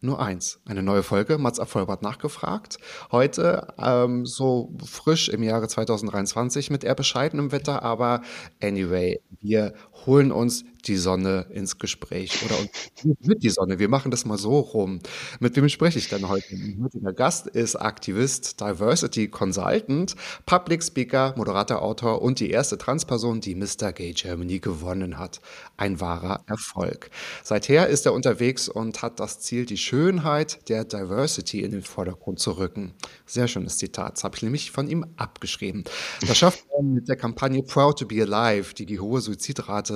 [0.00, 0.60] nur eins.
[0.66, 2.78] Eine neue Folge, Mats Abvollbart nachgefragt.
[3.10, 8.22] Heute ähm, so frisch im Jahre 2023 mit eher bescheidenem Wetter, aber
[8.62, 9.74] anyway, wir
[10.06, 12.70] holen uns die Sonne ins Gespräch oder uns
[13.20, 13.78] mit die Sonne.
[13.78, 15.00] Wir machen das mal so rum.
[15.40, 16.46] Mit wem spreche ich denn heute?
[16.82, 20.14] Heutiger Gast ist Aktivist, Diversity Consultant,
[20.46, 23.92] Public Speaker, Moderator, Autor und die erste Transperson, die Mr.
[23.92, 25.40] Gay Germany gewonnen hat.
[25.76, 27.10] Ein wahrer Erfolg.
[27.42, 32.38] Seither ist er unterwegs und hat das Ziel, die Schönheit der Diversity in den Vordergrund
[32.38, 32.94] zu rücken.
[33.26, 34.16] Sehr schönes Zitat.
[34.16, 35.84] Das habe ich nämlich von ihm abgeschrieben.
[36.26, 39.95] Das schafft er mit der Kampagne Proud to be Alive, die die hohe Suizidrate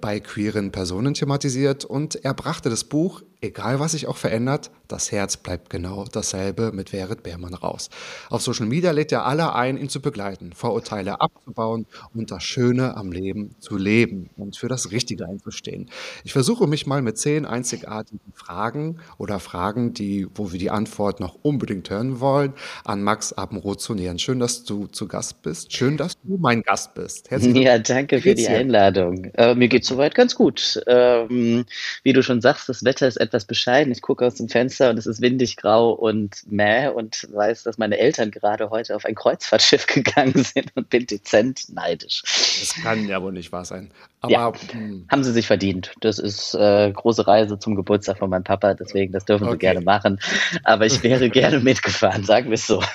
[0.00, 1.84] bei queeren Personen thematisiert.
[1.84, 6.72] Und er brachte das Buch, egal was sich auch verändert, das Herz bleibt genau dasselbe
[6.72, 7.90] mit Verit Beermann raus.
[8.28, 12.96] Auf Social Media lädt er alle ein, ihn zu begleiten, Vorurteile abzubauen und das Schöne
[12.96, 15.90] am Leben zu leben und für das Richtige einzustehen.
[16.24, 21.20] Ich versuche mich mal mit zehn einzigartigen Fragen oder Fragen, die, wo wir die Antwort
[21.20, 24.18] noch unbedingt hören wollen, an Max Abendroth zu nähern.
[24.18, 25.72] Schön, dass du zu Gast bist.
[25.72, 27.30] Schön, dass du mein Gast bist.
[27.30, 29.26] Herzlich ja, danke für die Einladung.
[29.34, 30.80] Äh, mir geht soweit ganz gut.
[30.86, 31.64] Ähm,
[32.02, 33.92] wie du schon sagst, das Wetter ist etwas bescheiden.
[33.92, 37.76] Ich gucke aus dem Fenster und es ist windig, grau und mäh und weiß, dass
[37.76, 42.22] meine Eltern gerade heute auf ein Kreuzfahrtschiff gegangen sind und bin dezent neidisch.
[42.22, 43.90] Das kann ja wohl nicht wahr sein.
[44.22, 45.06] Aber ja, hm.
[45.10, 45.92] haben sie sich verdient.
[46.00, 49.52] Das ist äh, große Reise zum Geburtstag von meinem Papa, deswegen das dürfen okay.
[49.52, 50.20] sie gerne machen.
[50.64, 52.82] Aber ich wäre gerne mitgefahren, sagen wir es so.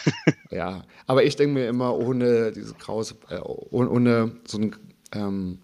[0.52, 4.76] Ja, aber ich denke mir immer, ohne diese Kraus, äh, ohne so ein
[5.14, 5.60] ähm,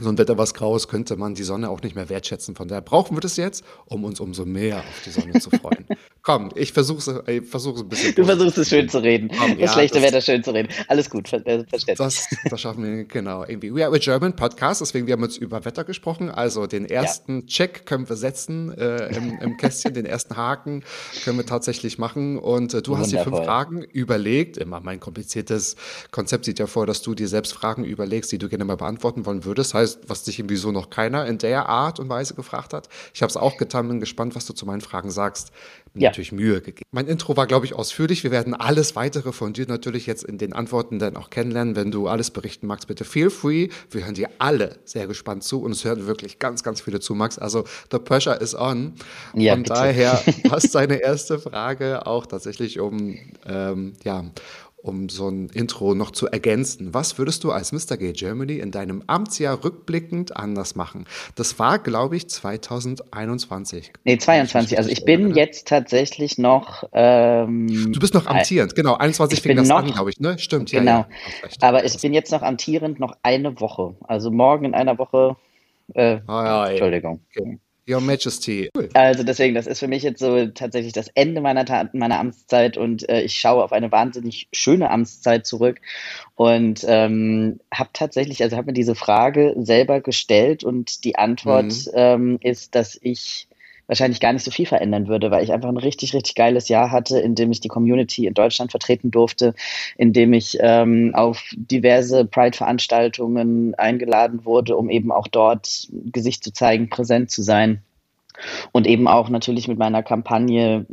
[0.00, 2.54] so ein Wetter, was grau ist, könnte man die Sonne auch nicht mehr wertschätzen.
[2.54, 5.86] Von daher brauchen wir das jetzt, um uns umso mehr auf die Sonne zu freuen.
[6.22, 8.14] Komm, ich versuche es versuch ein bisschen.
[8.14, 9.30] Du versuchst es schön zu reden.
[9.36, 10.68] Komm, das ja, schlechte das, Wetter schön zu reden.
[10.88, 11.96] Alles gut, ver äh, verständlich.
[11.96, 13.44] Das, das schaffen wir, genau.
[13.44, 13.74] Irgendwie.
[13.74, 16.30] We are a German Podcast, deswegen wir haben uns über Wetter gesprochen.
[16.30, 17.46] Also den ersten ja.
[17.46, 20.84] Check können wir setzen äh, im, im Kästchen, den ersten Haken
[21.24, 22.38] können wir tatsächlich machen.
[22.38, 23.00] Und äh, du Wundervoll.
[23.00, 24.58] hast dir fünf Fragen überlegt.
[24.58, 25.76] Immer mein kompliziertes
[26.10, 29.24] Konzept sieht ja vor, dass du dir selbst Fragen überlegst, die du gerne mal beantworten
[29.24, 29.72] wollen würdest.
[29.72, 32.88] Heißt, was dich irgendwie so noch keiner in der Art und Weise gefragt hat.
[33.14, 35.52] Ich habe es auch getan, bin gespannt, was du zu meinen Fragen sagst
[35.94, 36.08] ja.
[36.08, 36.88] natürlich Mühe gegeben.
[36.92, 38.22] Mein Intro war, glaube ich, ausführlich.
[38.22, 41.76] Wir werden alles weitere von dir natürlich jetzt in den Antworten dann auch kennenlernen.
[41.76, 43.68] Wenn du alles berichten magst, bitte feel free.
[43.90, 47.14] Wir hören dir alle sehr gespannt zu und es hören wirklich ganz, ganz viele zu,
[47.14, 47.38] Max.
[47.38, 48.94] Also the pressure is on.
[49.34, 49.74] Ja, von bitte.
[49.74, 54.24] daher passt deine erste Frage auch tatsächlich um, ähm, ja,
[54.82, 56.94] um so ein Intro noch zu ergänzen.
[56.94, 57.96] Was würdest du als Mr.
[57.96, 61.06] Gay Germany in deinem Amtsjahr rückblickend anders machen?
[61.34, 63.92] Das war, glaube ich, 2021.
[64.04, 64.78] Nee, 22.
[64.78, 66.84] Also ich bin jetzt tatsächlich noch.
[66.92, 68.94] Ähm, du bist noch amtierend, genau.
[68.94, 70.38] 21 fing das noch, an, glaube ich, ne?
[70.38, 70.90] Stimmt, genau.
[70.90, 71.08] Ja,
[71.42, 73.94] ja, Aber ich bin jetzt noch amtierend noch eine Woche.
[74.02, 75.36] Also morgen in einer Woche.
[75.94, 77.20] Äh, ah, ja, Entschuldigung.
[77.36, 77.58] Okay.
[77.90, 78.70] Your Majesty.
[78.76, 78.88] Cool.
[78.94, 83.08] Also deswegen, das ist für mich jetzt so tatsächlich das Ende meiner, meiner Amtszeit und
[83.08, 85.80] äh, ich schaue auf eine wahnsinnig schöne Amtszeit zurück
[86.36, 91.92] und ähm, habe tatsächlich, also habe mir diese Frage selber gestellt und die Antwort mhm.
[91.94, 93.48] ähm, ist, dass ich
[93.90, 96.92] wahrscheinlich gar nicht so viel verändern würde, weil ich einfach ein richtig, richtig geiles Jahr
[96.92, 99.52] hatte, in dem ich die Community in Deutschland vertreten durfte,
[99.98, 106.52] in dem ich ähm, auf diverse Pride-Veranstaltungen eingeladen wurde, um eben auch dort Gesicht zu
[106.52, 107.82] zeigen, präsent zu sein
[108.72, 110.86] und eben auch natürlich mit meiner Kampagne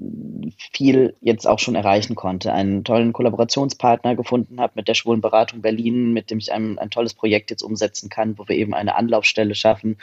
[0.73, 2.53] viel jetzt auch schon erreichen konnte.
[2.53, 7.13] Einen tollen Kollaborationspartner gefunden habe mit der Schwulenberatung Berlin, mit dem ich ein, ein tolles
[7.13, 9.97] Projekt jetzt umsetzen kann, wo wir eben eine Anlaufstelle schaffen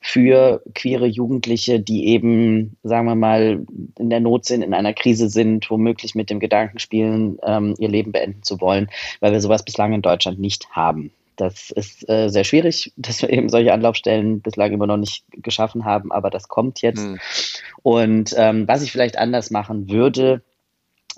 [0.00, 3.64] für queere Jugendliche, die eben, sagen wir mal,
[3.98, 7.88] in der Not sind, in einer Krise sind, womöglich mit dem Gedanken spielen, ähm, ihr
[7.88, 8.88] Leben beenden zu wollen,
[9.20, 11.10] weil wir sowas bislang in Deutschland nicht haben.
[11.36, 15.84] Das ist äh, sehr schwierig, dass wir eben solche Anlaufstellen bislang immer noch nicht geschaffen
[15.84, 17.04] haben, aber das kommt jetzt.
[17.04, 17.18] Mhm.
[17.82, 20.42] Und ähm, was ich vielleicht anders machen würde,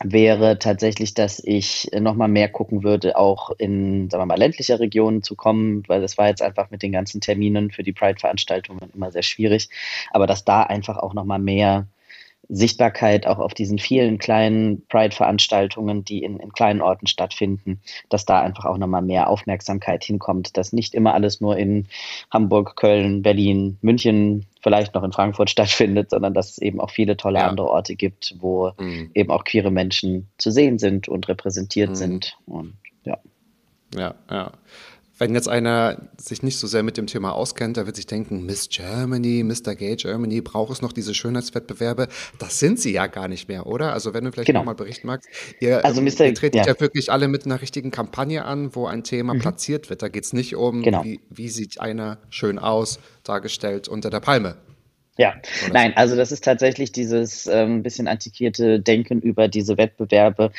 [0.02, 5.22] wäre tatsächlich, dass ich nochmal mehr gucken würde, auch in, sagen wir mal, ländlicher Regionen
[5.22, 9.10] zu kommen, weil das war jetzt einfach mit den ganzen Terminen für die Pride-Veranstaltungen immer
[9.10, 9.70] sehr schwierig.
[10.10, 11.86] Aber dass da einfach auch nochmal mehr
[12.48, 18.40] Sichtbarkeit auch auf diesen vielen kleinen Pride-Veranstaltungen, die in, in, kleinen Orten stattfinden, dass da
[18.40, 21.88] einfach auch nochmal mehr Aufmerksamkeit hinkommt, dass nicht immer alles nur in
[22.31, 27.16] Hamburg, Köln, Berlin, München, vielleicht noch in Frankfurt stattfindet, sondern dass es eben auch viele
[27.16, 27.48] tolle ja.
[27.48, 29.10] andere Orte gibt, wo mhm.
[29.14, 31.94] eben auch queere Menschen zu sehen sind und repräsentiert mhm.
[31.94, 32.38] sind.
[32.46, 33.19] Und ja.
[33.94, 34.52] Ja, ja.
[35.18, 38.44] Wenn jetzt einer sich nicht so sehr mit dem Thema auskennt, der wird sich denken,
[38.44, 39.74] Miss Germany, Mr.
[39.74, 42.08] Gay Germany, braucht es noch diese Schönheitswettbewerbe?
[42.38, 43.92] Das sind sie ja gar nicht mehr, oder?
[43.92, 44.60] Also wenn du vielleicht genau.
[44.60, 45.28] nochmal berichten magst,
[45.60, 46.26] ihr, also Mr.
[46.26, 46.66] ihr tretet ja.
[46.66, 46.80] ja.
[46.80, 49.38] wirklich alle mit einer richtigen Kampagne an, wo ein Thema mhm.
[49.38, 50.02] platziert wird.
[50.02, 51.02] Da geht es nicht um, genau.
[51.02, 54.56] wie, wie sieht einer schön aus, dargestellt unter der Palme.
[55.18, 55.34] Ja,
[55.72, 60.52] nein, also das ist tatsächlich dieses ähm, bisschen antiquierte Denken über diese Wettbewerbe.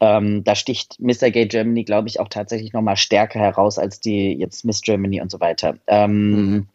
[0.00, 1.30] Ähm, da sticht Mr.
[1.30, 5.30] Gay Germany, glaube ich, auch tatsächlich nochmal stärker heraus als die jetzt Miss Germany und
[5.30, 5.78] so weiter.
[5.88, 6.66] Ähm, mhm.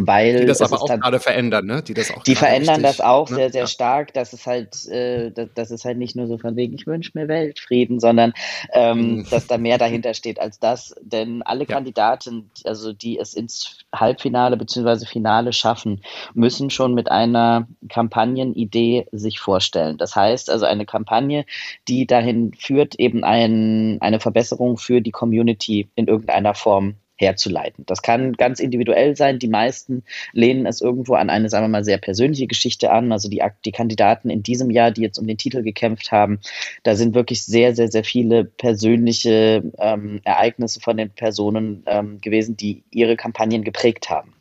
[0.00, 1.82] Weil die das aber auch gerade verändern, ne?
[1.82, 3.36] Die das auch Die verändern richtig, das auch ne?
[3.36, 3.66] sehr, sehr ja.
[3.66, 4.14] stark.
[4.14, 7.10] Das ist halt, äh, das, das, ist halt nicht nur so von wegen, ich wünsche
[7.14, 8.32] mir Weltfrieden, sondern
[8.72, 9.26] ähm, mhm.
[9.30, 10.94] dass da mehr dahinter steht als das.
[11.02, 11.74] Denn alle ja.
[11.74, 15.04] Kandidaten, also die es ins Halbfinale bzw.
[15.04, 16.02] Finale schaffen,
[16.32, 19.98] müssen schon mit einer Kampagnenidee sich vorstellen.
[19.98, 21.44] Das heißt also eine Kampagne,
[21.88, 27.84] die dahin führt, eben ein, eine Verbesserung für die Community in irgendeiner Form herzuleiten.
[27.86, 29.38] Das kann ganz individuell sein.
[29.38, 33.12] Die meisten lehnen es irgendwo an eine, sagen wir mal, sehr persönliche Geschichte an.
[33.12, 36.40] Also die, die Kandidaten in diesem Jahr, die jetzt um den Titel gekämpft haben,
[36.82, 42.56] da sind wirklich sehr, sehr, sehr viele persönliche ähm, Ereignisse von den Personen ähm, gewesen,
[42.56, 44.37] die ihre Kampagnen geprägt haben.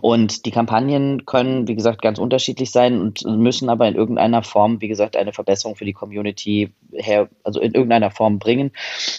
[0.00, 4.80] Und die Kampagnen können, wie gesagt, ganz unterschiedlich sein und müssen aber in irgendeiner Form,
[4.80, 8.72] wie gesagt, eine Verbesserung für die Community her, also in irgendeiner Form bringen.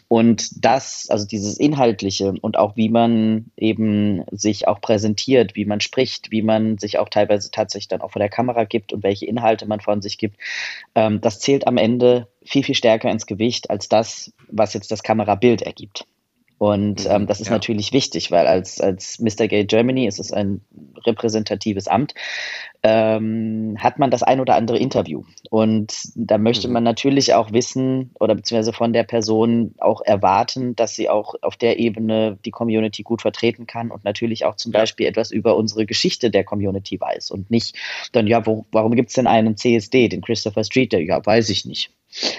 [0.07, 5.81] Und das, also dieses Inhaltliche und auch wie man eben sich auch präsentiert, wie man
[5.81, 9.25] spricht, wie man sich auch teilweise tatsächlich dann auch vor der Kamera gibt und welche
[9.25, 10.37] Inhalte man von sich gibt,
[10.95, 15.03] ähm, das zählt am Ende viel, viel stärker ins Gewicht als das, was jetzt das
[15.03, 16.05] Kamerabild ergibt.
[16.57, 17.53] Und mhm, ähm, das ist ja.
[17.53, 19.47] natürlich wichtig, weil als, als Mr.
[19.47, 20.61] Gay Germany ist es ein
[21.05, 22.13] repräsentatives Amt,
[22.83, 25.23] ähm, hat man das ein oder andere Interview.
[25.49, 26.73] Und da möchte mhm.
[26.73, 31.57] man natürlich auch wissen oder beziehungsweise von der Person auch erwarten, dass sie auch auf
[31.57, 35.85] der Ebene die Community gut vertreten kann und natürlich auch zum Beispiel etwas über unsere
[35.85, 37.75] Geschichte der Community weiß und nicht
[38.11, 41.05] dann, ja, wo, warum gibt es denn einen CSD, den Christopher Street Day?
[41.05, 41.91] Ja, weiß ich nicht.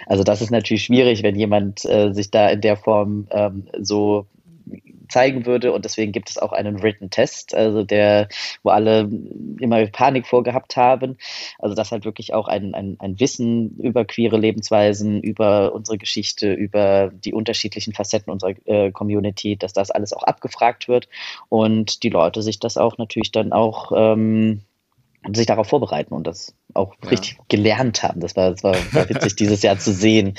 [0.07, 4.27] Also das ist natürlich schwierig, wenn jemand äh, sich da in der Form ähm, so
[5.09, 8.29] zeigen würde und deswegen gibt es auch einen Written Test, also der,
[8.63, 9.09] wo alle
[9.59, 11.17] immer Panik vorgehabt haben.
[11.59, 16.53] Also das halt wirklich auch ein, ein, ein Wissen über queere Lebensweisen, über unsere Geschichte,
[16.53, 21.09] über die unterschiedlichen Facetten unserer äh, Community, dass das alles auch abgefragt wird
[21.49, 24.63] und die Leute sich das auch natürlich dann auch ähm,
[25.33, 27.11] sich darauf vorbereiten und das auch ja.
[27.11, 28.21] richtig gelernt haben.
[28.21, 30.35] Das war, das war, war witzig, dieses Jahr zu sehen.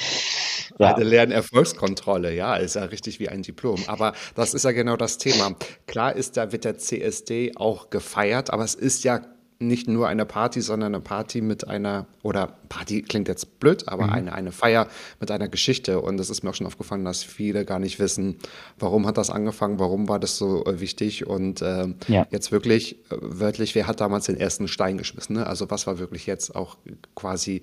[0.78, 0.96] Ja.
[0.96, 3.84] Eine Lernerfolgskontrolle, ja, ist ja richtig wie ein Diplom.
[3.88, 5.56] Aber das ist ja genau das Thema.
[5.88, 9.22] Klar ist, da wird der CSD auch gefeiert, aber es ist ja
[9.62, 14.06] nicht nur eine Party, sondern eine Party mit einer, oder Party klingt jetzt blöd, aber
[14.06, 14.14] mhm.
[14.14, 14.88] eine, eine Feier
[15.20, 16.00] mit einer Geschichte.
[16.00, 18.38] Und es ist mir auch schon aufgefallen, dass viele gar nicht wissen,
[18.78, 21.28] warum hat das angefangen, warum war das so äh, wichtig.
[21.28, 22.26] Und äh, ja.
[22.32, 25.36] jetzt wirklich äh, wörtlich, wer hat damals den ersten Stein geschmissen?
[25.36, 25.46] Ne?
[25.46, 26.78] Also was war wirklich jetzt auch
[27.14, 27.62] quasi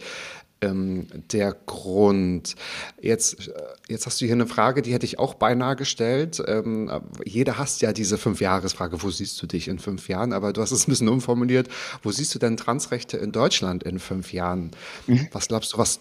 [0.61, 2.55] ähm, der Grund.
[3.01, 3.53] Jetzt, äh,
[3.89, 6.43] jetzt hast du hier eine Frage, die hätte ich auch beinahe gestellt.
[6.47, 6.91] Ähm,
[7.25, 10.33] jeder hasst ja diese Fünf-Jahres-Frage, wo siehst du dich in fünf Jahren?
[10.33, 11.69] Aber du hast es ein bisschen umformuliert.
[12.03, 14.71] Wo siehst du denn Transrechte in Deutschland in fünf Jahren?
[15.07, 15.29] Mhm.
[15.33, 16.01] Was glaubst du, was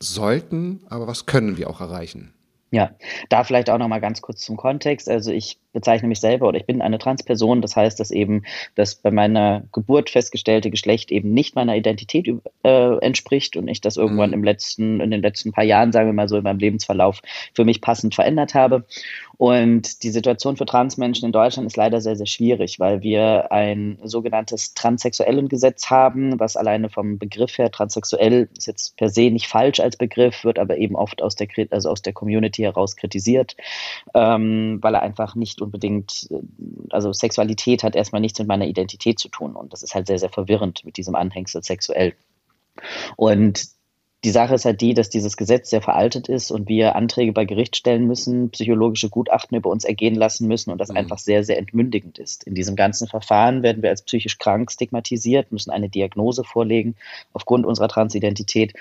[0.00, 2.33] sollten, aber was können wir auch erreichen?
[2.74, 2.90] Ja,
[3.28, 5.08] da vielleicht auch noch mal ganz kurz zum Kontext.
[5.08, 7.62] Also ich bezeichne mich selber oder ich bin eine Transperson.
[7.62, 8.42] Das heißt, dass eben
[8.74, 12.28] das bei meiner Geburt festgestellte Geschlecht eben nicht meiner Identität
[12.64, 14.34] äh, entspricht und ich das irgendwann mhm.
[14.34, 17.20] im letzten, in den letzten paar Jahren, sagen wir mal so, in meinem Lebensverlauf
[17.54, 18.84] für mich passend verändert habe.
[19.36, 23.98] Und die Situation für Transmenschen in Deutschland ist leider sehr, sehr schwierig, weil wir ein
[24.02, 29.80] sogenanntes Transsexuellengesetz haben, was alleine vom Begriff her transsexuell ist jetzt per se nicht falsch
[29.80, 33.56] als Begriff, wird aber eben oft aus der, also aus der Community heraus kritisiert,
[34.14, 36.40] ähm, weil er einfach nicht unbedingt, äh,
[36.90, 40.18] also Sexualität hat erstmal nichts mit meiner Identität zu tun und das ist halt sehr,
[40.18, 42.14] sehr verwirrend mit diesem Anhängsel sexuell.
[43.16, 43.68] Und
[44.24, 47.44] die Sache ist halt die, dass dieses Gesetz sehr veraltet ist und wir Anträge bei
[47.44, 50.96] Gericht stellen müssen, psychologische Gutachten über uns ergehen lassen müssen und das mhm.
[50.96, 52.44] einfach sehr, sehr entmündigend ist.
[52.44, 56.96] In diesem ganzen Verfahren werden wir als psychisch krank stigmatisiert, müssen eine Diagnose vorlegen
[57.34, 58.72] aufgrund unserer Transidentität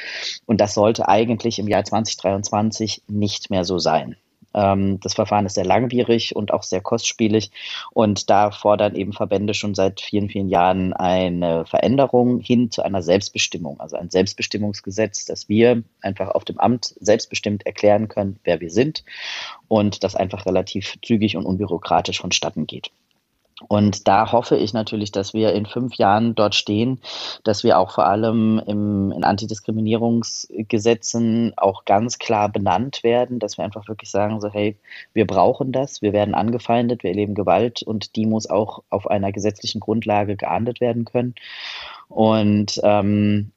[0.45, 4.15] und das sollte eigentlich im Jahr 2023 nicht mehr so sein.
[4.53, 7.51] Ähm, das Verfahren ist sehr langwierig und auch sehr kostspielig.
[7.91, 13.01] Und da fordern eben Verbände schon seit vielen, vielen Jahren eine Veränderung hin zu einer
[13.01, 18.69] Selbstbestimmung, also ein Selbstbestimmungsgesetz, dass wir einfach auf dem Amt selbstbestimmt erklären können, wer wir
[18.69, 19.03] sind
[19.67, 22.91] und das einfach relativ zügig und unbürokratisch vonstatten geht.
[23.67, 26.99] Und da hoffe ich natürlich, dass wir in fünf Jahren dort stehen,
[27.43, 33.63] dass wir auch vor allem im, in Antidiskriminierungsgesetzen auch ganz klar benannt werden, dass wir
[33.65, 34.75] einfach wirklich sagen, so hey,
[35.13, 39.31] wir brauchen das, wir werden angefeindet, wir erleben Gewalt und die muss auch auf einer
[39.31, 41.35] gesetzlichen Grundlage geahndet werden können.
[42.09, 43.52] Und ähm,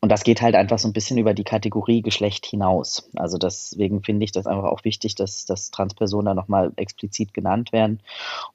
[0.00, 3.10] und das geht halt einfach so ein bisschen über die Kategorie Geschlecht hinaus.
[3.16, 7.72] Also deswegen finde ich das einfach auch wichtig, dass, dass Transpersonen da nochmal explizit genannt
[7.72, 8.00] werden.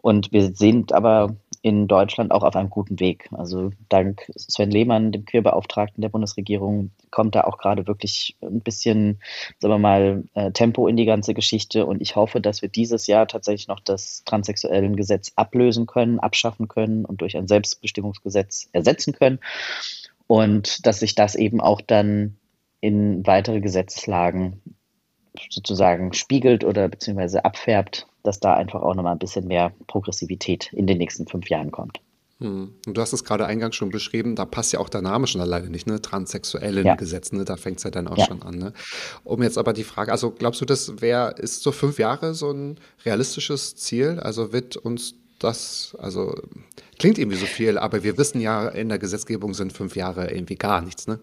[0.02, 3.30] Und wir sind aber in Deutschland auch auf einem guten Weg.
[3.32, 9.20] Also dank Sven Lehmann, dem Queerbeauftragten der Bundesregierung, kommt da auch gerade wirklich ein bisschen,
[9.60, 11.86] sagen wir mal, äh, Tempo in die ganze Geschichte.
[11.86, 16.68] Und ich hoffe, dass wir dieses Jahr tatsächlich noch das transsexuellen Gesetz ablösen können, abschaffen
[16.68, 19.40] können und durch ein Selbstbestimmungsgesetz ersetzen können
[20.28, 22.38] und dass sich das eben auch dann
[22.82, 24.62] in weitere Gesetzeslagen
[25.50, 30.88] sozusagen spiegelt oder beziehungsweise abfärbt, dass da einfach auch nochmal ein bisschen mehr Progressivität in
[30.88, 32.00] den nächsten fünf Jahren kommt.
[32.40, 32.74] Hm.
[32.86, 35.40] Und du hast es gerade eingangs schon beschrieben, da passt ja auch der Name schon
[35.40, 36.02] alleine nicht, ne?
[36.02, 36.96] Transsexuellen ja.
[36.96, 37.46] Gesetz, ne?
[37.46, 38.26] Da fängt es ja dann auch ja.
[38.26, 38.74] schon an, ne?
[39.24, 42.52] Um jetzt aber die Frage, also glaubst du, das wäre, ist so fünf Jahre so
[42.52, 44.20] ein realistisches Ziel?
[44.20, 46.36] Also wird uns das, also
[47.00, 50.56] klingt irgendwie so viel, aber wir wissen ja, in der Gesetzgebung sind fünf Jahre irgendwie
[50.56, 51.20] gar nichts, ne?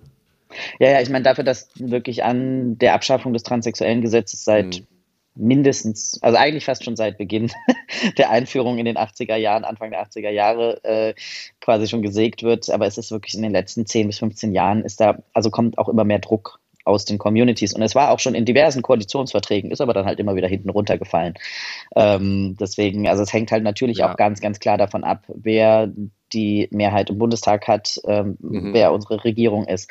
[0.79, 4.87] Ja, ja, ich meine, dafür, dass wirklich an der Abschaffung des transsexuellen Gesetzes seit hm.
[5.35, 7.51] mindestens, also eigentlich fast schon seit Beginn
[8.19, 11.15] der Einführung in den 80er Jahren, Anfang der 80er Jahre äh,
[11.61, 14.85] quasi schon gesägt wird, aber es ist wirklich in den letzten 10 bis 15 Jahren
[14.85, 17.75] ist da, also kommt auch immer mehr Druck aus den Communities.
[17.75, 20.71] Und es war auch schon in diversen Koalitionsverträgen, ist aber dann halt immer wieder hinten
[20.71, 21.35] runtergefallen.
[21.97, 24.11] Ähm, deswegen, also es hängt halt natürlich ja.
[24.11, 25.93] auch ganz, ganz klar davon ab, wer
[26.33, 28.73] die Mehrheit im Bundestag hat, ähm, mhm.
[28.73, 29.91] wer unsere Regierung ist.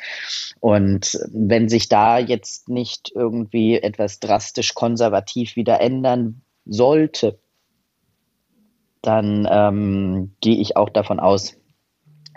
[0.59, 7.39] Und wenn sich da jetzt nicht irgendwie etwas drastisch konservativ wieder ändern sollte,
[9.01, 11.57] dann ähm, gehe ich auch davon aus,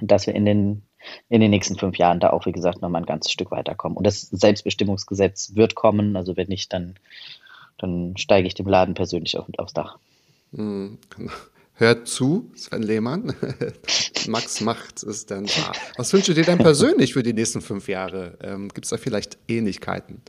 [0.01, 0.83] dass wir in den
[1.29, 3.97] in den nächsten fünf Jahren da auch, wie gesagt, nochmal ein ganzes Stück weiterkommen.
[3.97, 6.17] Und das Selbstbestimmungsgesetz wird kommen.
[6.17, 6.95] Also wenn nicht, dann,
[7.79, 9.99] dann steige ich dem Laden persönlich auf, aufs Dach.
[10.53, 10.99] Mhm.
[11.77, 13.35] Hört zu, Sven Lehmann.
[14.29, 15.73] Max macht es dann wahr.
[15.97, 18.39] Was wünschst du dir denn persönlich für die nächsten fünf Jahre?
[18.43, 20.23] Ähm, Gibt es da vielleicht Ähnlichkeiten?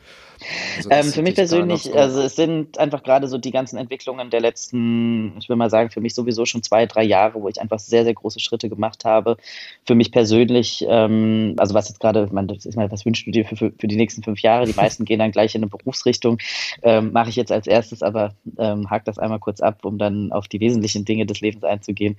[0.78, 4.30] Also, ähm, für mich persönlich, so also es sind einfach gerade so die ganzen Entwicklungen
[4.30, 7.62] der letzten, ich will mal sagen, für mich sowieso schon zwei, drei Jahre, wo ich
[7.62, 9.38] einfach sehr, sehr große Schritte gemacht habe.
[9.86, 13.46] Für mich persönlich, ähm, also was jetzt gerade, man, ich meine, was wünschst du dir
[13.46, 14.66] für, für, für, die nächsten fünf Jahre?
[14.66, 16.38] Die meisten gehen dann gleich in eine Berufsrichtung.
[16.84, 20.32] Ähm, Mache ich jetzt als erstes, aber ähm, hake das einmal kurz ab, um dann
[20.32, 22.18] auf die wesentlichen Dinge des Lebens einzugehen.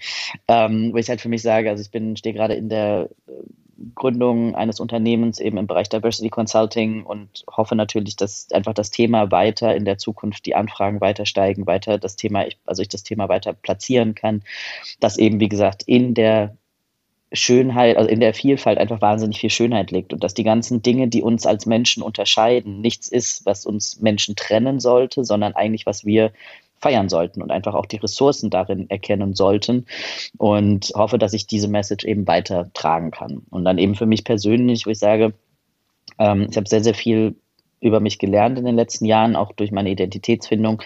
[0.49, 3.09] Ähm, wo ich halt für mich sage, also ich bin, stehe gerade in der
[3.95, 9.31] Gründung eines Unternehmens eben im Bereich Diversity Consulting und hoffe natürlich, dass einfach das Thema
[9.31, 13.29] weiter in der Zukunft die Anfragen weiter steigen, weiter das Thema, also ich das Thema
[13.29, 14.43] weiter platzieren kann,
[15.01, 16.57] dass eben, wie gesagt, in der
[17.33, 21.09] Schönheit, also in der Vielfalt einfach wahnsinnig viel Schönheit liegt und dass die ganzen Dinge,
[21.09, 26.05] die uns als Menschen unterscheiden, nichts ist, was uns Menschen trennen sollte, sondern eigentlich, was
[26.05, 26.33] wir
[26.79, 29.87] feiern sollten und einfach auch die Ressourcen darin erkennen sollten
[30.39, 33.43] und hoffe, dass ich diese Message eben weitertragen kann.
[33.51, 35.33] Und dann eben für mich persönlich, wo ich sage,
[36.19, 37.37] ähm, ich habe sehr, sehr viel
[37.81, 40.83] über mich gelernt in den letzten Jahren, auch durch meine Identitätsfindung,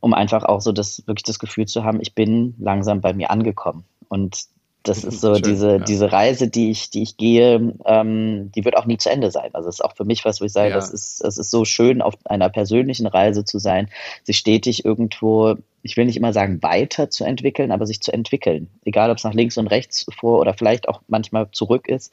[0.00, 3.30] um einfach auch so das wirklich das Gefühl zu haben, ich bin langsam bei mir
[3.30, 3.84] angekommen.
[4.08, 4.46] Und
[4.82, 5.78] das ist so Schön, diese, ja.
[5.78, 9.50] diese Reise, die ich, die ich gehe, ähm, die wird auch nie zu Ende sein.
[9.52, 10.76] Also es ist auch für mich was, wo ich sage, ja.
[10.76, 13.88] das ist, es ist so schön, auf einer persönlichen Reise zu sein,
[14.24, 18.68] sich stetig irgendwo, ich will nicht immer sagen, weiterzuentwickeln, aber sich zu entwickeln.
[18.84, 22.12] Egal, ob es nach links und rechts vor oder vielleicht auch manchmal zurück ist,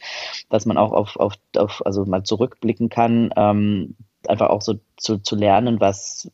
[0.50, 3.96] dass man auch auf, auf, auf also mal zurückblicken kann, ähm,
[4.28, 6.32] einfach auch so zu, zu lernen, was,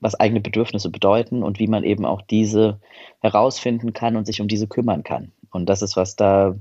[0.00, 2.80] was eigene Bedürfnisse bedeuten und wie man eben auch diese
[3.20, 5.32] herausfinden kann und sich um diese kümmern kann.
[5.52, 6.54] Und das ist was da,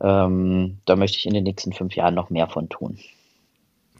[0.00, 2.98] ähm, da möchte ich in den nächsten fünf Jahren noch mehr von tun.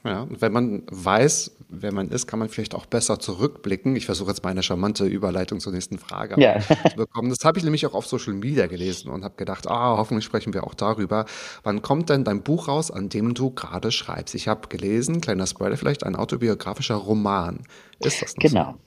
[0.04, 3.96] Ja, und wenn man weiß, wer man ist, kann man vielleicht auch besser zurückblicken.
[3.96, 6.60] Ich versuche jetzt meine charmante Überleitung zur nächsten Frage Ja.
[6.90, 7.30] zu bekommen.
[7.30, 10.54] Das habe ich nämlich auch auf Social Media gelesen und habe gedacht, ah, hoffentlich sprechen
[10.54, 11.26] wir auch darüber.
[11.62, 14.34] Wann kommt denn dein Buch raus, an dem du gerade schreibst?
[14.34, 17.64] Ich habe gelesen, kleiner Spoiler vielleicht, ein autobiografischer Roman.
[18.00, 18.78] Ist das noch so?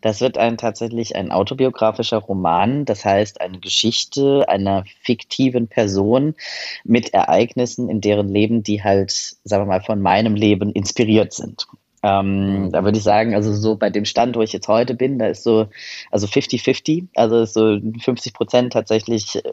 [0.00, 6.34] Das wird ein tatsächlich ein autobiografischer Roman, das heißt eine Geschichte einer fiktiven Person
[6.84, 9.10] mit Ereignissen in deren Leben, die halt,
[9.44, 11.66] sagen wir mal, von meinem Leben inspiriert sind.
[12.04, 15.20] Ähm, da würde ich sagen, also so bei dem Stand, wo ich jetzt heute bin,
[15.20, 15.68] da ist so,
[16.10, 19.52] also 50-50, also ist so 50 Prozent tatsächlich äh,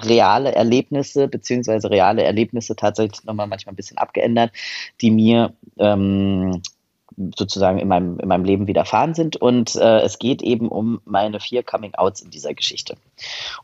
[0.00, 4.52] reale Erlebnisse, beziehungsweise reale Erlebnisse tatsächlich nochmal manchmal ein bisschen abgeändert,
[5.02, 6.62] die mir ähm,
[7.36, 9.36] sozusagen in meinem, in meinem Leben widerfahren sind.
[9.36, 12.96] Und äh, es geht eben um meine vier Coming-Outs in dieser Geschichte.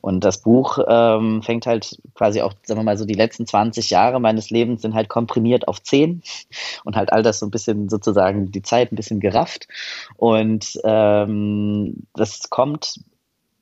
[0.00, 3.90] Und das Buch ähm, fängt halt quasi auch, sagen wir mal, so die letzten 20
[3.90, 6.22] Jahre meines Lebens sind halt komprimiert auf 10
[6.84, 9.68] und halt all das so ein bisschen sozusagen die Zeit ein bisschen gerafft.
[10.16, 13.00] Und ähm, das kommt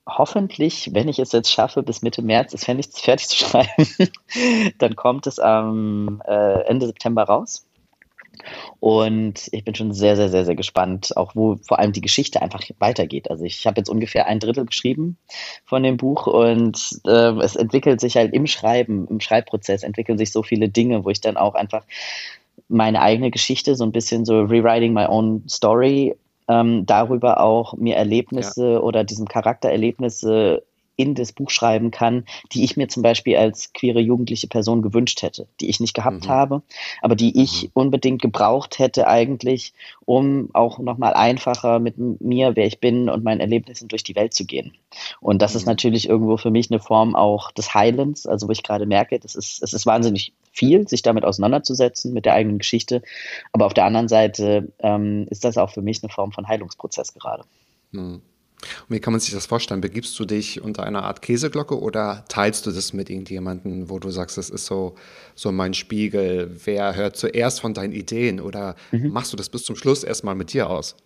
[0.06, 3.88] hoffentlich, wenn ich es jetzt schaffe, bis Mitte März es fertig, fertig zu schreiben,
[4.78, 7.66] dann kommt es am äh, Ende September raus.
[8.80, 12.42] Und ich bin schon sehr, sehr, sehr, sehr gespannt, auch wo vor allem die Geschichte
[12.42, 13.30] einfach weitergeht.
[13.30, 15.16] Also ich habe jetzt ungefähr ein Drittel geschrieben
[15.64, 20.32] von dem Buch und äh, es entwickelt sich halt im Schreiben, im Schreibprozess entwickeln sich
[20.32, 21.84] so viele Dinge, wo ich dann auch einfach
[22.68, 26.14] meine eigene Geschichte so ein bisschen so rewriting my own story
[26.48, 30.62] ähm, darüber auch mir Erlebnisse oder diesem Charakter Erlebnisse
[30.96, 35.22] in das Buch schreiben kann, die ich mir zum Beispiel als queere jugendliche Person gewünscht
[35.22, 36.28] hätte, die ich nicht gehabt Mhm.
[36.28, 36.62] habe,
[37.02, 39.72] aber die ich unbedingt gebraucht hätte eigentlich,
[40.04, 44.34] um auch nochmal einfacher mit mir, wer ich bin und meinen Erlebnissen durch die Welt
[44.34, 44.72] zu gehen.
[45.20, 45.70] Und das ist Mhm.
[45.70, 49.34] natürlich irgendwo für mich eine Form auch des Heilens, also wo ich gerade merke, das
[49.34, 53.02] ist, es ist wahnsinnig viel, sich damit auseinanderzusetzen, mit der eigenen Geschichte.
[53.52, 57.12] Aber auf der anderen Seite ähm, ist das auch für mich eine Form von Heilungsprozess
[57.14, 57.44] gerade.
[57.92, 58.22] Hm.
[58.88, 59.80] Und wie kann man sich das vorstellen?
[59.80, 64.10] Begibst du dich unter einer Art Käseglocke oder teilst du das mit irgendjemandem, wo du
[64.10, 64.94] sagst, das ist so,
[65.34, 66.50] so mein Spiegel?
[66.64, 69.10] Wer hört zuerst von deinen Ideen oder Mhm.
[69.12, 70.96] machst du das bis zum Schluss erstmal mit dir aus?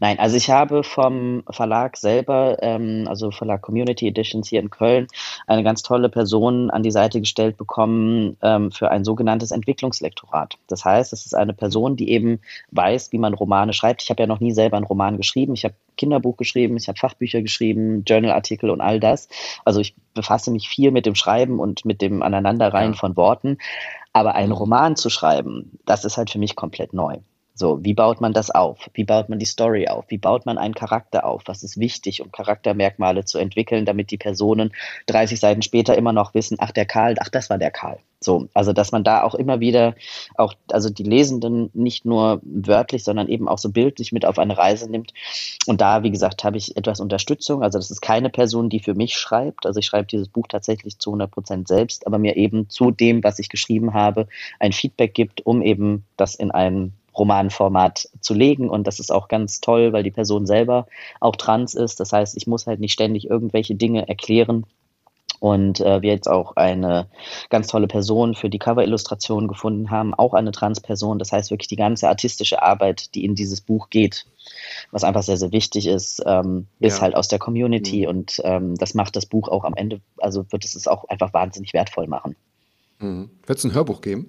[0.00, 5.06] Nein, also ich habe vom Verlag selber, ähm, also Verlag Community Editions hier in Köln,
[5.46, 10.58] eine ganz tolle Person an die Seite gestellt bekommen ähm, für ein sogenanntes Entwicklungslektorat.
[10.68, 12.40] Das heißt, es ist eine Person, die eben
[12.72, 14.02] weiß, wie man Romane schreibt.
[14.02, 15.54] Ich habe ja noch nie selber einen Roman geschrieben.
[15.54, 19.28] Ich habe Kinderbuch geschrieben, ich habe Fachbücher geschrieben, Journalartikel und all das.
[19.64, 22.98] Also ich befasse mich viel mit dem Schreiben und mit dem Aneinanderreihen Ja.
[22.98, 23.58] von Worten.
[24.12, 24.56] Aber einen Mhm.
[24.56, 27.18] Roman zu schreiben, das ist halt für mich komplett neu.
[27.54, 28.88] So, wie baut man das auf?
[28.94, 30.06] Wie baut man die Story auf?
[30.08, 31.42] Wie baut man einen Charakter auf?
[31.46, 34.72] Was ist wichtig, um Charaktermerkmale zu entwickeln, damit die Personen
[35.06, 37.98] 30 Seiten später immer noch wissen, ach, der Karl, ach, das war der Karl.
[38.20, 39.94] So, also, dass man da auch immer wieder
[40.36, 44.56] auch, also die Lesenden nicht nur wörtlich, sondern eben auch so bildlich mit auf eine
[44.56, 45.12] Reise nimmt.
[45.66, 47.62] Und da, wie gesagt, habe ich etwas Unterstützung.
[47.62, 49.66] Also, das ist keine Person, die für mich schreibt.
[49.66, 53.22] Also, ich schreibe dieses Buch tatsächlich zu 100 Prozent selbst, aber mir eben zu dem,
[53.24, 54.28] was ich geschrieben habe,
[54.60, 58.68] ein Feedback gibt, um eben das in ein Romanformat zu legen.
[58.70, 60.86] Und das ist auch ganz toll, weil die Person selber
[61.20, 62.00] auch trans ist.
[62.00, 64.64] Das heißt, ich muss halt nicht ständig irgendwelche Dinge erklären.
[65.40, 67.08] Und äh, wir jetzt auch eine
[67.50, 71.18] ganz tolle Person für die Cover-Illustration gefunden haben, auch eine Trans-Person.
[71.18, 74.24] Das heißt wirklich die ganze artistische Arbeit, die in dieses Buch geht,
[74.92, 77.02] was einfach sehr, sehr wichtig ist, ähm, ist Ja.
[77.02, 78.08] halt aus der Community Mhm.
[78.08, 81.32] und ähm, das macht das Buch auch am Ende, also wird es es auch einfach
[81.34, 82.36] wahnsinnig wertvoll machen.
[83.00, 83.28] Mhm.
[83.44, 84.28] Wird es ein Hörbuch geben?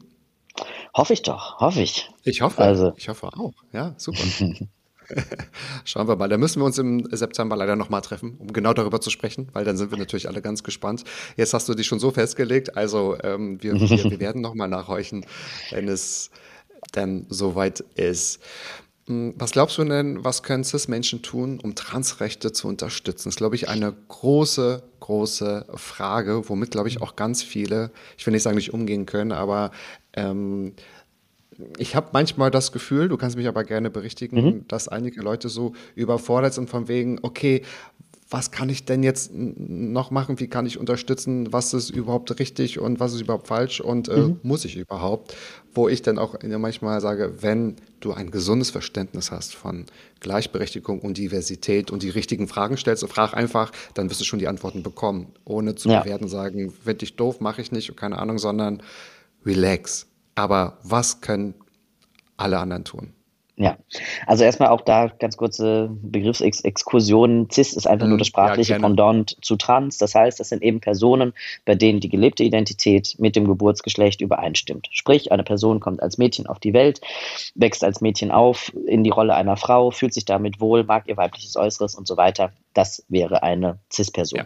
[0.96, 2.10] Hoffe ich doch, hoffe ich.
[2.24, 2.62] Ich hoffe.
[2.62, 3.54] Also- Ich hoffe auch.
[3.72, 4.20] Ja, super.
[5.84, 6.30] Schauen wir mal.
[6.30, 9.66] Da müssen wir uns im September leider nochmal treffen, um genau darüber zu sprechen, weil
[9.66, 11.04] dann sind wir natürlich alle ganz gespannt.
[11.36, 15.26] Jetzt hast du dich schon so festgelegt, also ähm, wir, wir, wir werden nochmal nachhorchen,
[15.72, 16.32] wenn es
[16.94, 18.40] dann soweit ist.
[19.08, 23.26] Hm, Was glaubst du denn, was können CIS-Menschen tun, um Transrechte zu unterstützen?
[23.30, 28.26] Das ist, glaube ich, eine große, große Frage, womit, glaube ich, auch ganz viele, ich
[28.26, 29.72] will nicht sagen, nicht umgehen können, aber
[30.14, 30.74] ähm,
[31.78, 34.38] ich habe manchmal das Gefühl, du kannst mich aber gerne berichtigen,
[34.68, 37.62] dass einige Leute so überfordert sind von wegen, okay,
[38.30, 40.40] was kann ich denn jetzt noch machen?
[40.40, 41.54] Wie kann ich unterstützen?
[41.54, 45.36] Was ist überhaupt richtig und was ist überhaupt falsch und äh, muss ich überhaupt?
[45.76, 49.86] Wo ich dann auch manchmal sage, wenn du ein gesundes Verständnis hast von
[50.20, 54.48] Gleichberechtigung und Diversität und die richtigen Fragen stellst, frag einfach, dann wirst du schon die
[54.48, 56.02] Antworten bekommen, ohne zu Ja.
[56.02, 58.84] bewerten, sagen, finde ich doof, mache ich nicht, und keine Ahnung, sondern
[59.46, 60.06] relax.
[60.36, 61.56] Aber was können
[62.38, 63.14] alle anderen tun?
[63.56, 63.78] Ja,
[64.26, 67.50] also erstmal auch da ganz kurze Begriffsexkursion.
[67.52, 68.32] Cis ist einfach nur das Mhm.
[68.32, 68.88] Ja, sprachliche gerne.
[68.88, 70.00] Pendant zu trans.
[70.00, 74.88] Das heißt, das sind eben Personen, bei denen die gelebte Identität mit dem Geburtsgeschlecht übereinstimmt.
[74.92, 77.02] Sprich, eine Person kommt als Mädchen auf die Welt,
[77.54, 81.18] wächst als Mädchen auf in die Rolle einer Frau, fühlt sich damit wohl, mag ihr
[81.18, 82.52] weibliches Äußeres und so weiter.
[82.74, 84.40] Das wäre eine Cis-Person.
[84.40, 84.46] Ja.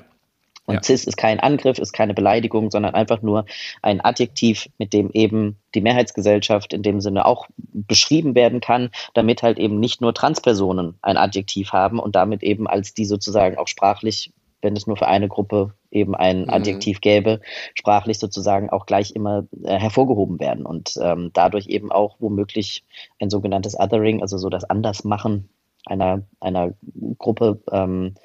[0.68, 0.84] Und Ja.
[0.84, 3.46] cis ist kein Angriff, ist keine Beleidigung, sondern einfach nur
[3.82, 9.44] ein Adjektiv, mit dem eben die Mehrheitsgesellschaft in dem Sinne auch beschrieben werden kann, damit
[9.44, 13.68] halt eben nicht nur Transpersonen ein Adjektiv haben und damit eben als die sozusagen auch
[13.70, 16.50] sprachlich, wenn es nur für eine Gruppe eben ein Mhm.
[16.50, 17.40] Adjektiv gäbe,
[17.74, 22.84] sprachlich sozusagen auch gleich immer äh, hervorgehoben werden und ähm, dadurch eben auch womöglich
[23.22, 25.48] ein sogenanntes Othering, also so das Andersmachen
[25.88, 26.74] einer, einer
[27.18, 28.16] Gruppe ähm,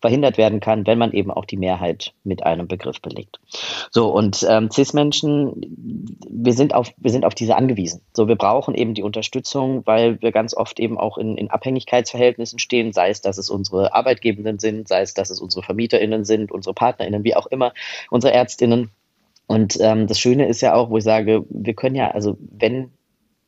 [0.00, 3.40] verhindert werden kann, wenn man eben auch die Mehrheit mit einem Begriff belegt.
[3.90, 8.02] So, und ähm, CIS-Menschen, wir sind auf, wir sind auf diese angewiesen.
[8.12, 12.58] So, wir brauchen eben die Unterstützung, weil wir ganz oft eben auch in, in Abhängigkeitsverhältnissen
[12.58, 16.52] stehen, sei es, dass es unsere Arbeitgebenden sind, sei es, dass es unsere VermieterInnen sind,
[16.52, 17.72] unsere PartnerInnen, wie auch immer,
[18.10, 18.90] unsere ÄrztInnen.
[19.46, 22.90] Und ähm, das Schöne ist ja auch, wo ich sage, wir können ja, also wenn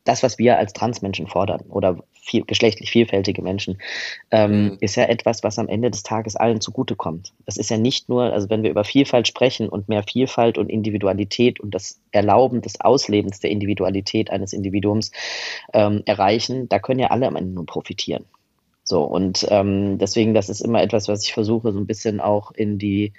[0.04, 3.78] das, was wir als Transmenschen fordern oder viel, geschlechtlich vielfältige Menschen,
[4.30, 4.76] ähm, Mhm.
[4.80, 7.32] ist ja etwas, was am Ende des Tages allen zugutekommt.
[7.46, 10.68] Das ist ja nicht nur, also wenn wir über Vielfalt sprechen und mehr Vielfalt und
[10.70, 15.10] Individualität und das Erlauben des Auslebens der Individualität eines Individuums
[15.72, 18.24] ähm, erreichen, da können ja alle am Ende nur profitieren.
[18.86, 22.52] So, und ähm, deswegen, das ist immer etwas, was ich versuche, so ein bisschen auch
[22.52, 23.14] in die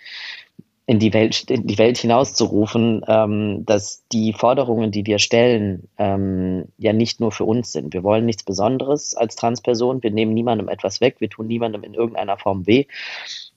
[0.87, 6.65] in die Welt, in die Welt hinauszurufen, ähm, dass die Forderungen, die wir stellen, ähm,
[6.77, 7.93] ja nicht nur für uns sind.
[7.93, 10.03] Wir wollen nichts Besonderes als Transperson.
[10.03, 11.15] Wir nehmen niemandem etwas weg.
[11.19, 12.85] Wir tun niemandem in irgendeiner Form weh.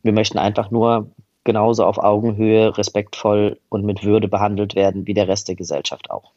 [0.03, 1.11] Wir möchten einfach nur
[1.45, 6.33] genauso auf Augenhöhe, respektvoll und mit Würde behandelt werden wie der Rest der Gesellschaft auch.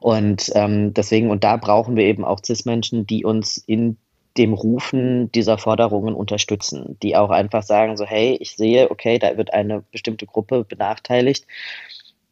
[0.00, 3.96] Und ähm, deswegen, und da brauchen wir eben auch CIS-Menschen, die uns in
[4.38, 9.36] dem Rufen dieser Forderungen unterstützen, die auch einfach sagen, so, hey, ich sehe, okay, da
[9.36, 11.46] wird eine bestimmte Gruppe benachteiligt,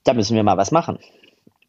[0.05, 0.99] da müssen wir mal was machen.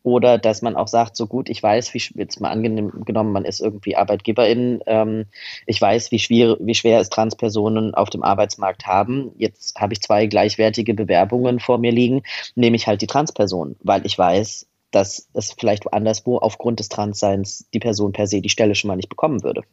[0.04, 3.60] Oder dass man auch sagt, so gut, ich weiß, wie jetzt mal angenommen, man ist
[3.60, 5.26] irgendwie Arbeitgeberin, ähm,
[5.66, 9.32] ich weiß, wie schwer, wie schwer es Transpersonen auf dem Arbeitsmarkt haben.
[9.40, 12.22] Jetzt habe ich zwei gleichwertige Bewerbungen vor mir liegen,
[12.54, 17.68] nehme ich halt die Transperson, weil ich weiß, dass es vielleicht anderswo aufgrund des Transseins
[17.74, 19.64] die Person per se die Stelle schon mal nicht bekommen würde.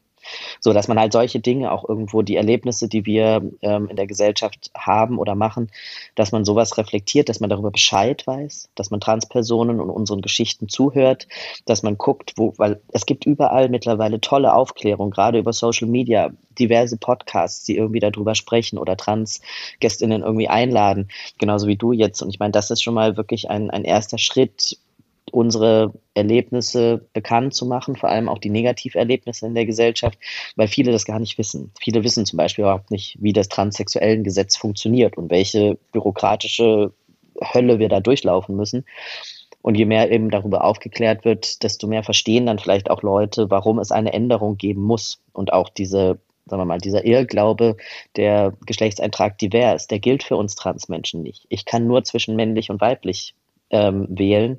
[0.61, 4.06] So dass man halt solche Dinge, auch irgendwo die Erlebnisse, die wir ähm, in der
[4.06, 5.70] Gesellschaft haben oder machen,
[6.14, 10.68] dass man sowas reflektiert, dass man darüber Bescheid weiß, dass man Transpersonen und unseren Geschichten
[10.68, 11.26] zuhört,
[11.66, 16.30] dass man guckt, wo, weil es gibt überall mittlerweile tolle Aufklärung, gerade über Social Media,
[16.58, 21.08] diverse Podcasts, die irgendwie darüber sprechen oder Trans-GästInnen irgendwie einladen,
[21.38, 22.22] genauso wie du jetzt.
[22.22, 24.78] Und ich meine, das ist schon mal wirklich ein, ein erster Schritt,
[25.30, 30.18] unsere Erlebnisse bekannt zu machen, vor allem auch die Negativerlebnisse in der Gesellschaft,
[30.56, 31.72] weil viele das gar nicht wissen.
[31.80, 36.92] Viele wissen zum Beispiel überhaupt nicht, wie das transsexuellen Gesetz funktioniert und welche bürokratische
[37.40, 38.85] Hölle wir da durchlaufen müssen.
[39.62, 43.78] Und je mehr eben darüber aufgeklärt wird, desto mehr verstehen dann vielleicht auch Leute, warum
[43.78, 45.22] es eine Änderung geben muss.
[45.32, 47.76] Und auch diese, sagen wir mal, dieser Irrglaube,
[48.16, 51.46] der Geschlechtseintrag divers, der gilt für uns Transmenschen nicht.
[51.48, 53.35] Ich kann nur zwischen männlich und weiblich
[53.72, 54.58] ähm, wählen.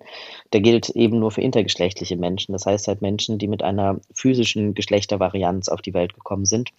[0.52, 2.52] Der gilt eben nur für intergeschlechtliche Menschen.
[2.52, 6.72] Das heißt halt Menschen, die mit einer physischen Geschlechtervarianz auf die Welt gekommen sind.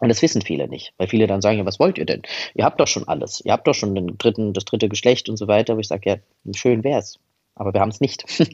[0.00, 2.22] Und das wissen viele nicht, weil viele dann sagen, ja, was wollt ihr denn?
[2.54, 3.40] Ihr habt doch schon alles.
[3.44, 5.76] Ihr habt doch schon den dritten, das dritte Geschlecht und so weiter.
[5.76, 6.16] Wo ich sage, ja,
[6.54, 7.20] schön wär's.
[7.54, 8.24] Aber wir haben es nicht.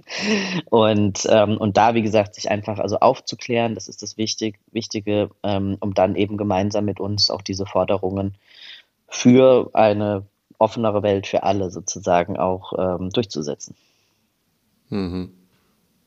[0.71, 5.31] und, ähm, und da, wie gesagt, sich einfach also aufzuklären, das ist das Wichtig, Wichtige,
[5.43, 8.35] ähm, um dann eben gemeinsam mit uns auch diese Forderungen
[9.09, 10.27] für eine
[10.61, 13.75] offenere Welt für alle sozusagen auch ähm, durchzusetzen.
[14.91, 15.31] Mhm.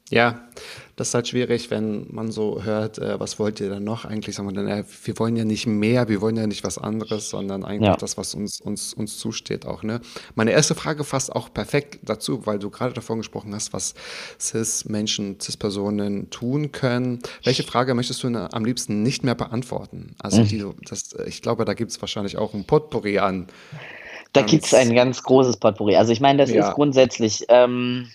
[0.10, 0.48] Ja,
[0.96, 4.36] das ist halt schwierig, wenn man so hört, äh, was wollt ihr denn noch eigentlich?
[4.36, 7.30] Sagen wir dann, äh, wir wollen ja nicht mehr, wir wollen ja nicht was anderes,
[7.30, 7.96] sondern eigentlich Ja.
[7.98, 9.82] das, was uns, uns, uns zusteht auch.
[9.82, 10.02] Ne?
[10.36, 13.96] Meine erste Frage fasst auch perfekt dazu, weil du gerade davon gesprochen hast, was
[14.40, 17.20] Cis-Menschen, Cis-Personen tun können.
[17.44, 20.16] Welche Frage möchtest du ne, am liebsten nicht mehr beantworten?
[20.20, 23.48] Also die, du- das, ich glaube, da gibt es wahrscheinlich auch ein Potpourri an.
[24.34, 25.96] Da gibt es ein ganz großes Potpourri.
[25.96, 26.68] Also ich meine, das Ja.
[26.68, 28.10] ist grundsätzlich, ähm,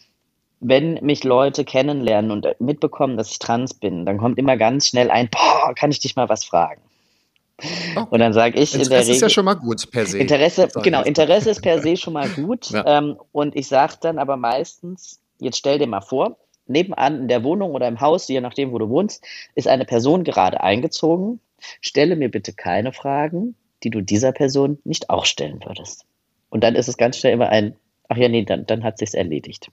[0.61, 5.11] wenn mich Leute kennenlernen und mitbekommen, dass ich trans bin, dann kommt immer ganz schnell
[5.11, 6.83] ein, boah, kann ich dich mal was fragen?
[8.11, 10.19] Und dann sage ich in der Interesse ist ja Regel, schon mal gut per se.
[10.19, 11.03] Interesse, genau.
[11.03, 12.71] Interesse ist per se schon mal gut.
[12.71, 12.99] Ja.
[12.99, 17.43] Ähm, und ich sage dann aber meistens, jetzt stell dir mal vor, nebenan in der
[17.43, 19.25] Wohnung oder im Haus, je nachdem, wo du wohnst,
[19.57, 21.41] ist eine Person gerade eingezogen.
[21.81, 26.05] Stelle mir bitte keine Fragen, die du dieser Person nicht auch stellen würdest.
[26.51, 27.77] Und dann ist es ganz schnell immer ein
[28.11, 29.71] Ach ja, nee, dann, dann hat sich's erledigt.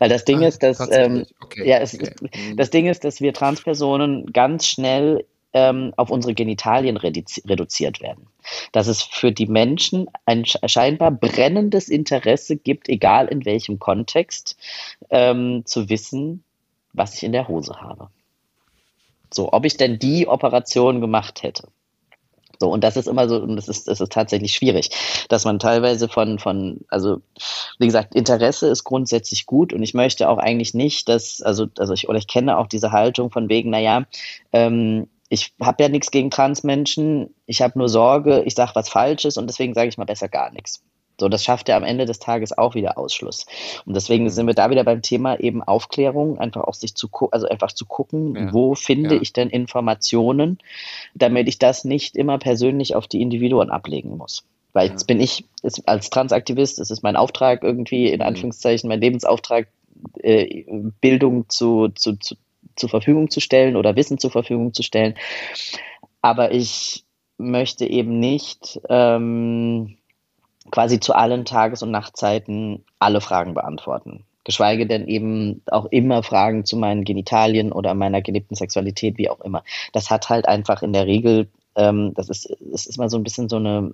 [0.00, 1.24] Weil das Ding Ah, ist, dass ähm.
[1.40, 2.10] Okay, ja, es, okay.
[2.20, 2.56] Mhm.
[2.56, 8.26] das Ding ist, dass wir Transpersonen ganz schnell ähm, auf unsere Genitalien reduzi reduziert werden.
[8.72, 14.56] Dass es für die Menschen ein sch- scheinbar brennendes Interesse gibt, egal in welchem Kontext,
[15.10, 16.42] ähm, zu wissen,
[16.92, 18.08] was ich in der Hose habe.
[19.32, 21.68] So, ob ich denn die Operation gemacht hätte.
[22.58, 24.90] So, und das ist immer so, und das ist, das ist tatsächlich schwierig,
[25.28, 27.20] dass man teilweise von, von, also,
[27.78, 31.92] wie gesagt, Interesse ist grundsätzlich gut und ich möchte auch eigentlich nicht, dass, also, also
[31.92, 34.04] ich, oder ich kenne auch diese Haltung von wegen, naja,
[34.52, 39.36] ähm, ich habe ja nichts gegen Transmenschen, ich habe nur Sorge, ich sage was Falsches
[39.36, 40.82] und deswegen sage ich mal besser gar nichts.
[41.18, 43.46] So, das schafft ja am Ende des Tages auch wieder Ausschluss.
[43.86, 47.32] Und deswegen sind wir da wieder beim Thema eben Aufklärung, einfach auch sich zu gucken,
[47.32, 48.52] also einfach zu gucken, Ja.
[48.52, 49.22] wo finde Ja.
[49.22, 50.58] ich denn Informationen,
[51.14, 54.44] damit ich das nicht immer persönlich auf die Individuen ablegen muss.
[54.74, 58.26] Weil jetzt bin ich jetzt als Transaktivist, es ist mein Auftrag irgendwie, in Mhm.
[58.26, 59.68] Anführungszeichen, mein Lebensauftrag,
[60.18, 60.64] äh,
[61.00, 62.34] Bildung zu, zu, zu,
[62.76, 65.14] zur Verfügung zu stellen oder Wissen zur Verfügung zu stellen.
[66.20, 67.04] Aber ich
[67.38, 69.96] möchte eben nicht ähm,
[70.70, 74.24] quasi zu allen Tages- und Nachtzeiten alle Fragen beantworten.
[74.44, 79.40] Geschweige denn eben auch immer Fragen zu meinen Genitalien oder meiner gelebten Sexualität, wie auch
[79.40, 79.64] immer.
[79.92, 83.24] Das hat halt einfach in der Regel, ähm, das ist, es ist mal so ein
[83.24, 83.92] bisschen so eine,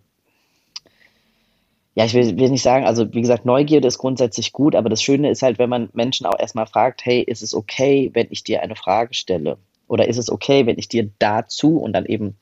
[1.94, 5.02] ja, ich will, will nicht sagen, also wie gesagt, Neugierde ist grundsätzlich gut, aber das
[5.02, 8.44] Schöne ist halt, wenn man Menschen auch erstmal fragt, hey, ist es okay, wenn ich
[8.44, 9.58] dir eine Frage stelle?
[9.88, 12.36] Oder ist es okay, wenn ich dir dazu und dann eben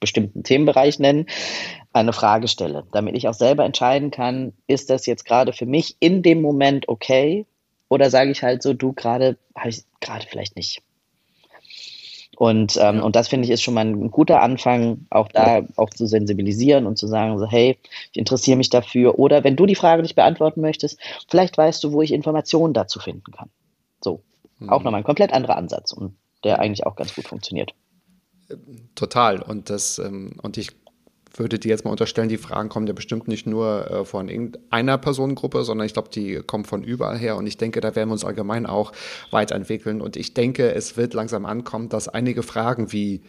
[0.00, 1.26] bestimmten Themenbereich nennen,
[2.00, 5.96] eine Frage stelle, damit ich auch selber entscheiden kann, ist das jetzt gerade für mich
[6.00, 7.46] in dem Moment okay?
[7.88, 10.82] Oder sage ich halt so, du gerade, habe ich gerade vielleicht nicht.
[12.36, 15.90] Und, ähm, und das finde ich ist schon mal ein guter Anfang, auch da auch
[15.90, 17.76] zu sensibilisieren und zu sagen, so, hey,
[18.12, 19.18] ich interessiere mich dafür.
[19.18, 23.00] Oder wenn du die Frage nicht beantworten möchtest, vielleicht weißt du, wo ich Informationen dazu
[23.00, 23.50] finden kann.
[24.00, 24.22] So,
[24.68, 27.74] auch nochmal ein komplett anderer Ansatz und der eigentlich auch ganz gut funktioniert.
[28.94, 29.42] Total.
[29.42, 30.70] Und das, ähm, und ich
[31.38, 34.98] würde dir jetzt mal unterstellen, die Fragen kommen ja bestimmt nicht nur äh, von irgendeiner
[34.98, 37.36] Personengruppe, sondern ich glaube, die kommen von überall her.
[37.36, 38.92] Und ich denke, da werden wir uns allgemein auch
[39.30, 40.00] weiterentwickeln.
[40.00, 43.22] Und ich denke, es wird langsam ankommen, dass einige Fragen wie,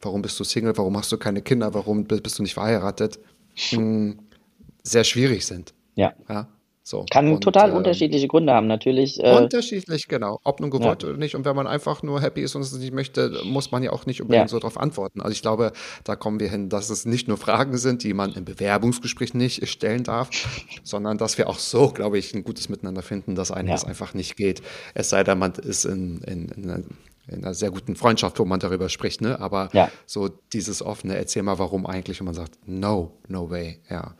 [0.00, 3.18] warum bist du Single, warum hast du keine Kinder, warum bi- bist du nicht verheiratet,
[3.72, 4.14] mh,
[4.82, 5.74] sehr schwierig sind.
[5.94, 6.14] Ja.
[6.28, 6.48] Ja,
[6.84, 7.06] so.
[7.10, 9.22] Kann Und, total ähm, unterschiedliche Gründe haben, natürlich.
[9.22, 10.40] Äh, Unterschiedlich, genau.
[10.42, 11.36] Ob nun gewollt oder nicht.
[11.36, 14.04] Und wenn man einfach nur happy ist und es nicht möchte, muss man ja auch
[14.06, 14.48] nicht unbedingt Ja.
[14.48, 15.20] so darauf antworten.
[15.20, 15.72] Also ich glaube,
[16.04, 19.66] da kommen wir hin, dass es nicht nur Fragen sind, die man im Bewerbungsgespräch nicht
[19.68, 20.30] stellen darf,
[20.82, 23.88] sondern dass wir auch so, glaube ich, ein gutes Miteinander finden, dass einiges Ja.
[23.88, 24.62] einfach nicht geht.
[24.94, 26.82] Es sei denn, man ist in, in, in, einer,
[27.28, 29.38] in einer sehr guten Freundschaft, wo man darüber spricht, ne?
[29.40, 29.88] Aber Ja.
[30.06, 34.14] so dieses offene, erzähl mal, warum eigentlich, und man sagt, no, no way, ja.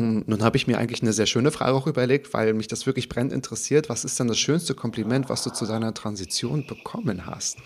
[0.00, 2.86] Hm, Nun habe ich mir eigentlich eine sehr schöne Frage auch überlegt, weil mich das
[2.86, 3.88] wirklich brennend interessiert.
[3.90, 7.58] Was ist denn das schönste Kompliment, was du zu deiner Transition bekommen hast?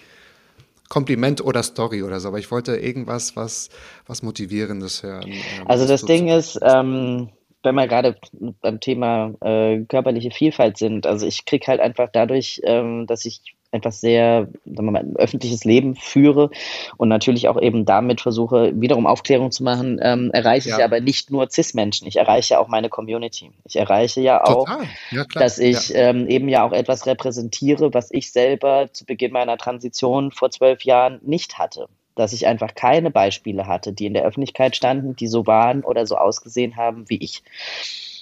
[0.89, 3.71] Kompliment oder Story oder so, aber ich wollte irgendwas, was,
[4.07, 5.31] was Motivierendes hören.
[5.31, 7.31] ähm, Also das Ding ist, ähm,
[7.63, 8.17] wenn wir gerade
[8.61, 13.41] beim Thema äh, körperliche Vielfalt sind, also ich kriege halt einfach dadurch, ähm, dass ich
[13.75, 16.51] einfach sehr, sagen wir mal, ein öffentliches Leben führe
[16.97, 20.85] und natürlich auch eben damit versuche, wiederum Aufklärung zu machen, ähm, erreiche ich Ja.
[20.85, 23.51] aber nicht nur CIS-Menschen, ich erreiche auch meine Community.
[23.65, 24.69] Ich erreiche ja auch
[25.11, 26.11] ja dass ich ja.
[26.11, 30.83] ähm, eben ja auch etwas repräsentiere, was ich selber zu Beginn meiner Transition vor zwölf
[30.83, 31.89] Jahren nicht hatte.
[32.15, 36.07] Dass ich einfach keine Beispiele hatte, die in der Öffentlichkeit standen, die so waren oder
[36.07, 37.43] so ausgesehen haben wie ich.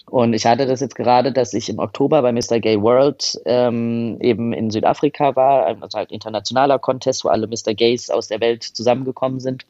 [0.07, 2.61] Und ich hatte das jetzt gerade, dass ich im Oktober bei Mr.
[2.61, 7.75] Gay World ähm, eben in Südafrika war, also halt internationaler Contest, wo alle Mr.
[7.75, 9.65] Gays aus der Welt zusammengekommen sind.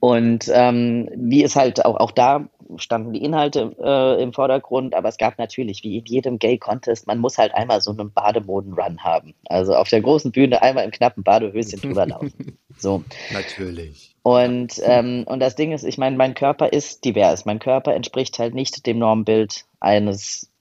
[0.00, 2.46] Und ähm, wie es halt auch, auch da
[2.78, 7.18] standen die Inhalte äh, im Vordergrund, aber es gab natürlich, wie in jedem Gay-Contest, man
[7.18, 9.34] muss halt einmal so einen Bademoden-Run haben.
[9.48, 12.58] Also auf der großen Bühne einmal im knappen Badehöschen drüber laufen.
[12.78, 13.04] So.
[13.32, 14.14] Natürlich.
[14.22, 17.44] Und, ähm, und das Ding ist, ich meine, mein Körper ist divers.
[17.44, 20.52] Mein Körper entspricht halt nicht dem Normbild eines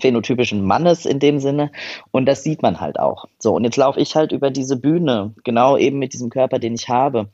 [0.00, 1.70] phänotypischen Mannes in dem Sinne.
[2.10, 3.26] Und das sieht man halt auch.
[3.38, 6.74] So, und jetzt laufe ich halt über diese Bühne, genau eben mit diesem Körper, den
[6.74, 7.28] ich habe.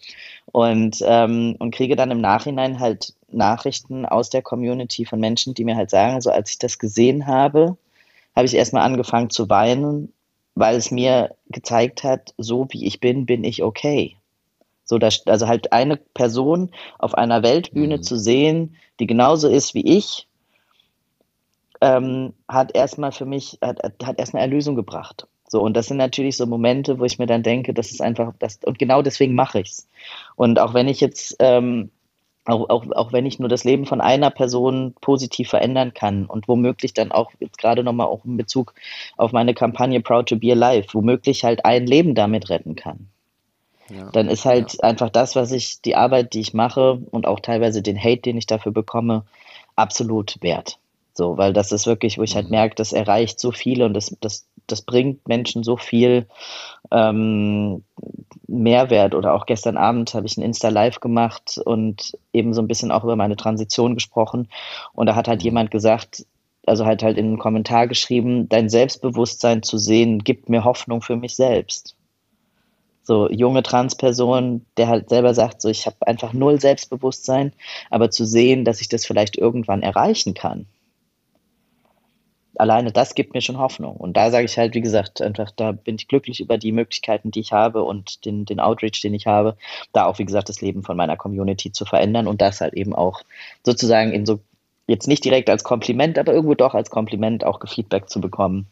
[0.46, 5.64] Und, ähm, und kriege dann im Nachhinein halt Nachrichten aus der Community von Menschen, die
[5.64, 7.76] mir halt sagen, so als ich das gesehen habe,
[8.37, 10.12] habe ich erstmal angefangen zu weinen,
[10.54, 14.16] weil es mir gezeigt hat, so wie ich bin, bin ich okay.
[14.85, 18.02] So, dass, also halt eine Person auf einer Weltbühne Mhm.
[18.02, 20.28] zu sehen, die genauso ist wie ich,
[21.80, 25.26] ähm, hat erstmal für mich, hat, hat erstmal Erlösung gebracht.
[25.48, 28.33] So, und das sind natürlich so Momente, wo ich mir dann denke, das ist einfach,
[28.38, 29.88] das, und genau deswegen mache ich's.
[30.37, 31.90] Und auch wenn ich jetzt ähm,
[32.46, 36.48] auch, auch, auch wenn ich nur das Leben von einer Person positiv verändern kann und
[36.48, 38.74] womöglich dann auch jetzt gerade nochmal auch in Bezug
[39.16, 43.09] auf meine Kampagne Proud to be Alive, womöglich halt ein Leben damit retten kann.
[43.90, 44.80] Ja, dann ist halt ja.
[44.80, 48.38] einfach das, was ich, die Arbeit, die ich mache und auch teilweise den Hate, den
[48.38, 49.24] ich dafür bekomme,
[49.76, 50.78] absolut wert.
[51.16, 52.57] So, weil das ist wirklich, wo ich halt mhm.
[52.57, 56.27] merke, das erreicht so viele und das, das, das bringt Menschen so viel
[56.90, 57.85] ähm,
[58.48, 59.14] Mehrwert.
[59.14, 63.05] Oder auch gestern Abend habe ich ein Insta-Live gemacht und eben so ein bisschen auch
[63.05, 64.48] über meine Transition gesprochen.
[64.92, 65.44] Und da hat halt mhm.
[65.44, 66.27] jemand gesagt,
[66.66, 71.16] also halt halt in einen Kommentar geschrieben, dein Selbstbewusstsein zu sehen, gibt mir Hoffnung für
[71.16, 71.94] mich selbst.
[73.05, 77.53] So junge Transperson, der halt selber sagt, so ich habe einfach null Selbstbewusstsein,
[77.90, 80.66] aber zu sehen, dass ich das vielleicht irgendwann erreichen kann
[82.57, 83.97] alleine das gibt mir schon Hoffnung.
[83.97, 87.31] Und da sage ich halt, wie gesagt, einfach, da bin ich glücklich über die Möglichkeiten,
[87.31, 89.57] die ich habe und den, den Outreach, den ich habe,
[89.93, 92.95] da auch, wie gesagt, das Leben von meiner Community zu verändern und das halt eben
[92.95, 93.23] auch
[93.64, 94.40] sozusagen in so,
[94.87, 98.67] jetzt nicht direkt als Kompliment, aber irgendwo doch als Kompliment auch Feedback zu bekommen.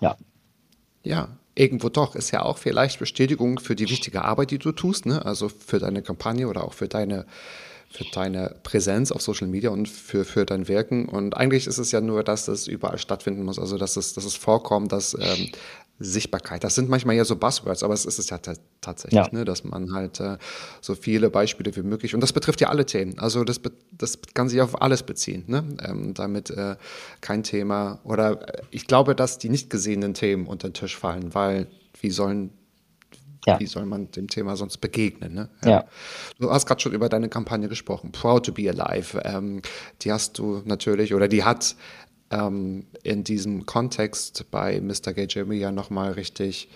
[0.00, 0.16] Ja.
[1.02, 5.06] Ja, irgendwo doch ist ja auch vielleicht Bestätigung für die wichtige Arbeit, die du tust,
[5.06, 5.24] ne?
[5.24, 7.26] Also für deine Kampagne oder auch für deine
[7.94, 11.08] für deine Präsenz auf Social Media und für, für dein Wirken.
[11.08, 14.24] Und eigentlich ist es ja nur, dass es überall stattfinden muss, also dass es, dass
[14.24, 15.52] es vorkommt, dass ähm,
[16.00, 18.38] Sichtbarkeit, das sind manchmal ja so Buzzwords, aber es ist es ja
[18.80, 19.28] tatsächlich, ja.
[19.30, 20.38] Ne, dass man halt äh,
[20.80, 23.60] so viele Beispiele wie möglich, und das betrifft ja alle Themen, also das,
[23.92, 25.64] das kann sich auf alles beziehen, ne?
[25.84, 26.74] ähm, damit äh,
[27.20, 31.32] kein Thema, oder äh, ich glaube, dass die nicht gesehenen Themen unter den Tisch fallen,
[31.32, 31.68] weil
[32.00, 32.50] wie sollen
[33.46, 33.60] ja.
[33.60, 35.34] Wie soll man dem Thema sonst begegnen?
[35.34, 35.48] Ne?
[35.64, 35.70] Ja.
[35.70, 35.84] ja.
[36.38, 39.20] Du hast gerade schon über deine Kampagne gesprochen, Proud to be Alive.
[39.24, 39.60] Ähm,
[40.02, 41.76] die hast du natürlich, oder die hat
[42.30, 45.12] ähm, in diesem Kontext bei Mr.
[45.12, 46.68] Gay Jimmy ja nochmal richtig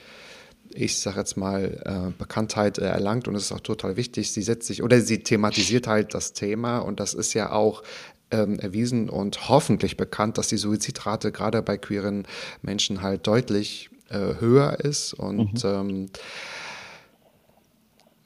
[0.74, 4.32] ich sage jetzt mal, äh, Bekanntheit äh, erlangt und es ist auch total wichtig.
[4.32, 7.82] Sie setzt sich oder sie thematisiert halt das Thema und das ist ja auch
[8.30, 12.26] ähm, erwiesen und hoffentlich bekannt, dass die Suizidrate gerade bei queeren
[12.60, 15.70] Menschen halt deutlich äh, höher ist und mhm.
[15.70, 16.10] ähm,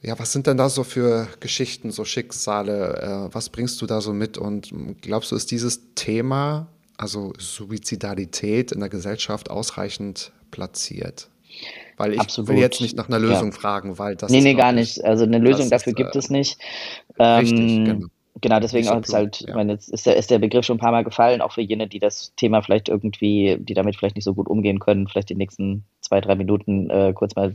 [0.03, 3.29] ja, was sind denn da so für Geschichten, so Schicksale?
[3.29, 4.37] Äh, was bringst du da so mit?
[4.37, 6.67] Und glaubst du, ist dieses Thema,
[6.97, 11.29] also Suizidalität in der Gesellschaft ausreichend platziert?
[11.95, 12.49] Weil ich Absolut.
[12.49, 13.57] will jetzt nicht nach einer Lösung ja.
[13.57, 14.29] fragen, weil das.
[14.29, 15.03] Nee, nee, gar nicht.
[15.05, 16.57] Also eine Lösung dafür ist, gibt äh, es nicht.
[17.17, 18.07] Richtig, ähm, genau.
[18.41, 19.49] Genau, deswegen auch ist halt, ja.
[19.49, 21.61] ich meine, jetzt ist der, ist der Begriff schon ein paar Mal gefallen, auch für
[21.61, 25.29] jene, die das Thema vielleicht irgendwie, die damit vielleicht nicht so gut umgehen können, vielleicht
[25.29, 27.53] die nächsten zwei, drei Minuten äh, kurz mal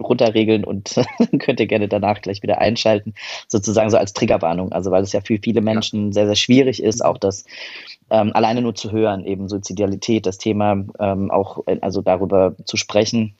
[0.00, 0.94] runterregeln und
[1.38, 3.14] könnt ihr gerne danach gleich wieder einschalten,
[3.48, 4.72] sozusagen so als Triggerwarnung.
[4.72, 6.12] Also weil es ja für viele Menschen ja.
[6.12, 7.44] sehr, sehr schwierig ist, auch das
[8.10, 12.76] ähm, alleine nur zu hören, eben Suizidialität, das Thema ähm, auch, äh, also darüber zu
[12.76, 13.34] sprechen.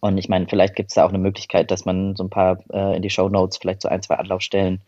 [0.00, 2.58] Und ich meine, vielleicht gibt es da auch eine Möglichkeit, dass man so ein paar
[2.72, 4.80] äh, in die Show Notes vielleicht so ein, zwei Anlaufstellen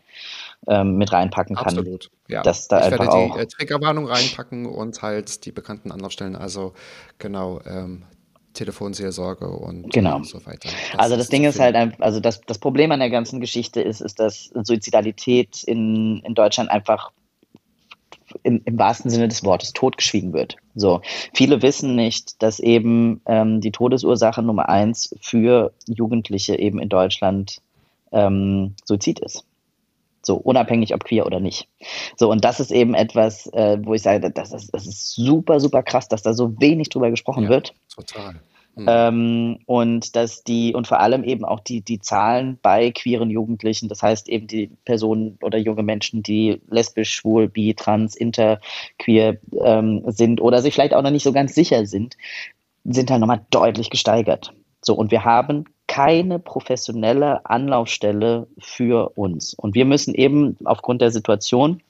[0.67, 1.67] ähm, mit reinpacken kann.
[1.67, 2.41] Absolut, ja.
[2.41, 6.35] Dass da ich werde die äh, Triggerwarnung reinpacken und halt die bekannten Anlaufstellen.
[6.35, 6.73] Also
[7.17, 8.03] genau, ähm,
[8.53, 10.17] Telefonseelsorge und, genau.
[10.17, 10.69] und so weiter.
[10.91, 14.01] Das also das Ding ist halt, also das, das Problem an der ganzen Geschichte ist,
[14.01, 17.11] ist, dass Suizidalität in, in Deutschland einfach
[18.43, 20.55] im, im wahrsten Sinne des Wortes totgeschwiegen wird.
[20.75, 21.01] So,
[21.33, 27.61] viele wissen nicht, dass eben ähm, die Todesursache Nummer eins für Jugendliche eben in Deutschland
[28.11, 29.45] ähm, Suizid ist.
[30.29, 31.67] So, unabhängig ob queer oder nicht.
[32.15, 35.59] So, und das ist eben etwas, äh, wo ich sage, das ist, das ist super,
[35.59, 37.73] super krass, dass da so wenig drüber gesprochen ja, wird.
[37.95, 38.35] Total.
[38.75, 38.85] Mhm.
[38.87, 43.89] Ähm, und dass die, und vor allem eben auch die, die Zahlen bei queeren Jugendlichen,
[43.89, 48.59] das heißt eben die Personen oder junge Menschen, die lesbisch, schwul, bi, trans, inter,
[48.99, 52.17] queer ähm, sind oder sich vielleicht auch noch nicht so ganz sicher sind,
[52.83, 54.53] sind halt nochmal deutlich gesteigert.
[54.83, 59.55] So, und wir haben keine professionelle Anlaufstelle für uns.
[59.55, 61.81] Und wir müssen eben aufgrund der Situation,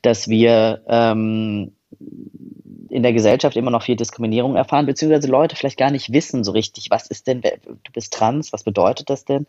[0.00, 1.72] dass wir ähm,
[2.90, 6.52] in der Gesellschaft immer noch viel Diskriminierung erfahren, beziehungsweise Leute vielleicht gar nicht wissen so
[6.52, 9.46] richtig, was ist denn, du bist trans, was bedeutet das denn?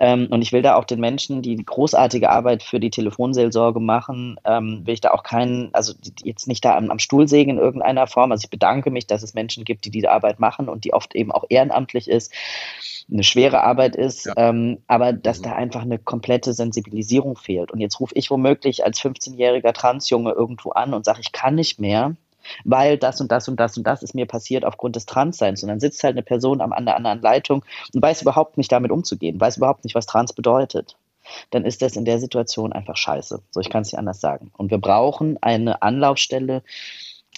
[0.00, 4.36] Ähm, und ich will da auch den Menschen, die großartige Arbeit für die Telefonseelsorge machen,
[4.44, 7.58] ähm, will ich da auch keinen, also jetzt nicht da am, am Stuhl sägen in
[7.58, 8.32] irgendeiner Form.
[8.32, 11.14] Also ich bedanke mich, dass es Menschen gibt, die diese Arbeit machen und die oft
[11.14, 12.32] eben auch ehrenamtlich ist
[13.10, 14.34] eine schwere Arbeit ist, ja.
[14.36, 15.44] ähm, aber dass mhm.
[15.44, 17.70] da einfach eine komplette Sensibilisierung fehlt.
[17.70, 21.80] Und jetzt rufe ich womöglich als 15-jähriger Transjunge irgendwo an und sage, ich kann nicht
[21.80, 22.16] mehr,
[22.64, 25.62] weil das und das und das und das ist mir passiert aufgrund des Transseins.
[25.62, 28.72] Und dann sitzt halt eine Person am an der anderen Leitung und weiß überhaupt nicht
[28.72, 30.96] damit umzugehen, weiß überhaupt nicht, was Trans bedeutet.
[31.50, 33.42] Dann ist das in der Situation einfach scheiße.
[33.50, 34.50] So, ich kann es nicht anders sagen.
[34.56, 36.62] Und wir brauchen eine Anlaufstelle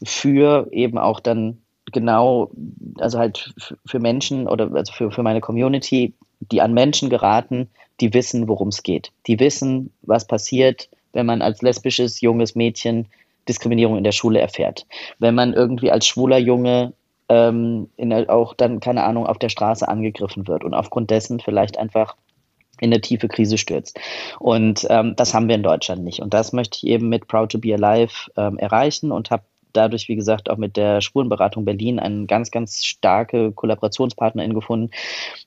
[0.02, 1.58] für eben auch dann
[1.92, 2.50] genau,
[2.98, 3.54] also halt
[3.86, 7.68] für Menschen oder also für, für meine Community, die an Menschen geraten,
[8.00, 9.12] die wissen, worum es geht.
[9.26, 13.06] Die wissen, was passiert, wenn man als lesbisches junges Mädchen
[13.48, 14.86] Diskriminierung in der Schule erfährt.
[15.18, 16.92] Wenn man irgendwie als schwuler Junge
[17.28, 21.78] ähm, der, auch dann, keine Ahnung, auf der Straße angegriffen wird und aufgrund dessen vielleicht
[21.78, 22.16] einfach
[22.80, 23.98] in eine tiefe Krise stürzt.
[24.40, 26.20] Und ähm, das haben wir in Deutschland nicht.
[26.20, 30.08] Und das möchte ich eben mit Proud to Be Alive ähm, erreichen und habe dadurch,
[30.08, 34.90] wie gesagt, auch mit der Spurenberatung Berlin eine ganz, ganz starke Kollaborationspartnerin gefunden,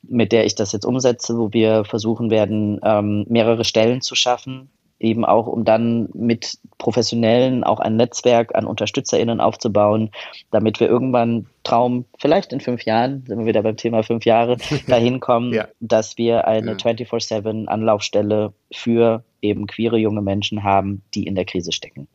[0.02, 4.70] mit der ich das jetzt umsetze, wo wir versuchen werden, ähm, mehrere Stellen zu schaffen,
[5.00, 10.10] eben auch, um dann mit Professionellen auch ein Netzwerk an UnterstützerInnen aufzubauen,
[10.50, 14.56] damit wir irgendwann Traum, vielleicht in fünf Jahren, sind wir wieder beim Thema fünf Jahre,
[14.86, 15.68] dahin kommen, ja.
[15.80, 16.76] dass wir eine ja.
[16.76, 22.08] 24-7 Anlaufstelle für eben queere junge Menschen haben, die in der Krise stecken.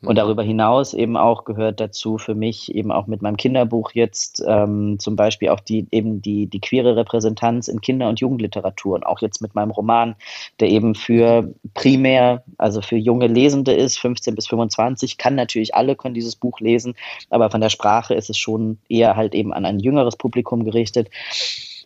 [0.00, 0.16] Und mhm.
[0.16, 4.98] darüber hinaus eben auch gehört dazu für mich eben auch mit meinem Kinderbuch jetzt ähm,
[4.98, 9.20] zum Beispiel auch die eben die, die queere Repräsentanz in Kinder- und Jugendliteratur und auch
[9.20, 10.14] jetzt mit meinem Roman,
[10.60, 15.96] der eben für primär, also für junge Lesende ist, 15 bis 25, kann natürlich alle
[15.96, 16.94] können dieses Buch lesen,
[17.30, 21.10] aber von der Sprache ist es schon eher halt eben an ein jüngeres Publikum gerichtet.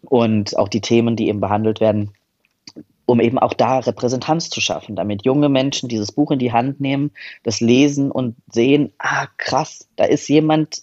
[0.04, 2.10] Und auch die Themen, die eben behandelt werden,
[3.12, 6.80] um eben auch da Repräsentanz zu schaffen, damit junge Menschen dieses Buch in die Hand
[6.80, 7.10] nehmen,
[7.42, 10.78] das lesen und sehen, ah krass, da ist jemand,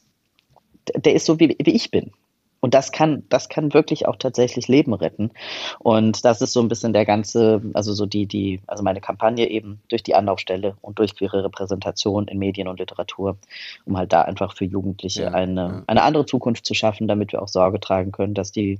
[0.93, 2.11] der ist so wie, wie ich bin.
[2.59, 5.31] Und das kann, das kann wirklich auch tatsächlich Leben retten.
[5.79, 9.49] Und das ist so ein bisschen der ganze, also so die, die, also meine Kampagne
[9.49, 13.37] eben durch die Anlaufstelle und durch ihre Repräsentation in Medien und Literatur,
[13.85, 15.83] um halt da einfach für Jugendliche ja, eine, ja.
[15.87, 18.79] eine andere Zukunft zu schaffen, damit wir auch Sorge tragen können, dass die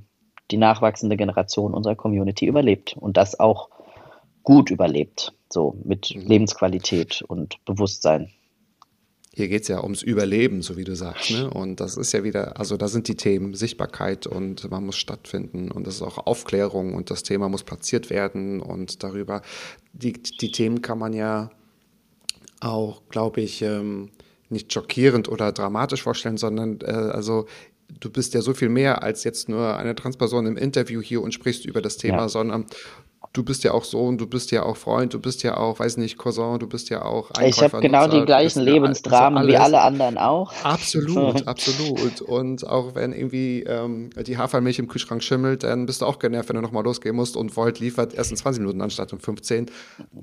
[0.50, 3.70] die nachwachsende Generation unserer Community überlebt und das auch
[4.42, 6.22] gut überlebt, so mit mhm.
[6.22, 8.30] Lebensqualität und Bewusstsein.
[9.32, 11.30] Hier geht es ja ums Überleben, so wie du sagst.
[11.30, 11.48] Ne?
[11.48, 15.70] Und das ist ja wieder, also da sind die Themen Sichtbarkeit und man muss stattfinden
[15.70, 19.42] und das ist auch Aufklärung und das Thema muss platziert werden und darüber,
[19.92, 21.50] die, die Themen kann man ja
[22.60, 24.10] auch, glaube ich, ähm,
[24.48, 27.46] nicht schockierend oder dramatisch vorstellen, sondern äh, also
[27.98, 31.32] du bist ja so viel mehr als jetzt nur eine Transperson im Interview hier und
[31.32, 32.28] sprichst über das Thema, ja.
[32.28, 32.66] sondern
[33.32, 35.96] du bist ja auch Sohn, du bist ja auch Freund, du bist ja auch, weiß
[35.98, 37.46] nicht, Cousin, du bist ja auch Einkäufer.
[37.46, 40.52] Ich habe genau die gleichen Lebensdramen wie alle anderen auch.
[40.64, 42.20] Absolut, absolut.
[42.22, 46.48] Und auch wenn irgendwie ähm, die Hafermilch im Kühlschrank schimmelt, dann bist du auch genervt,
[46.48, 49.66] wenn du nochmal losgehen musst und Volt liefert erst in 20 Minuten anstatt um 15.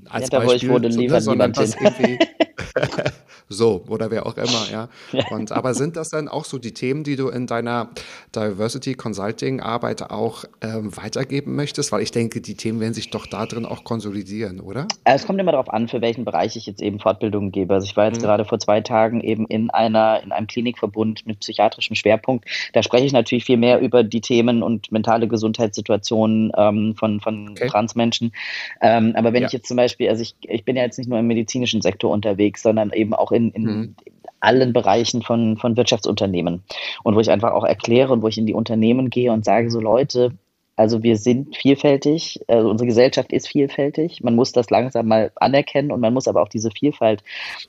[0.08, 2.18] Als ja, da, Beispiel, wo ich wurde, liefert so, ne, niemand hin.
[3.48, 4.88] so, oder wer auch immer, ja.
[5.30, 7.88] Und aber sind das dann auch so die Themen, die du in deiner
[8.34, 11.92] Diversity Consulting Arbeit auch ähm, weitergeben möchtest?
[11.92, 14.86] Weil ich denke, die Themen werden sich doch da drin auch konsolidieren, oder?
[15.04, 17.74] Äh, es kommt immer darauf an, für welchen Bereich ich jetzt eben Fortbildungen gebe.
[17.74, 18.22] Also ich war jetzt mhm.
[18.22, 22.46] gerade vor zwei Tagen eben in einer, in einem Klinikverbund mit psychiatrischem Schwerpunkt.
[22.72, 27.50] Da spreche ich natürlich viel mehr über die Themen und mentale Gesundheitssituationen ähm, von, von
[27.50, 27.68] okay.
[27.68, 28.32] Transmenschen.
[28.80, 29.46] Ähm, aber wenn ja.
[29.46, 32.10] ich jetzt zum Beispiel, also ich, ich bin ja jetzt nicht nur im medizinischen Sektor
[32.10, 33.94] unterwegs, sondern eben auch in, in mhm.
[34.40, 36.62] allen Bereichen von, von Wirtschaftsunternehmen.
[37.04, 39.70] Und wo ich einfach auch erkläre und wo ich in die Unternehmen gehe und sage,
[39.70, 40.32] so Leute,
[40.78, 44.22] also wir sind vielfältig, also unsere Gesellschaft ist vielfältig.
[44.22, 47.24] Man muss das langsam mal anerkennen und man muss aber auch diese Vielfalt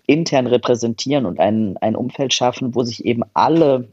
[0.06, 3.88] intern repräsentieren und ein, ein Umfeld schaffen, wo sich eben alle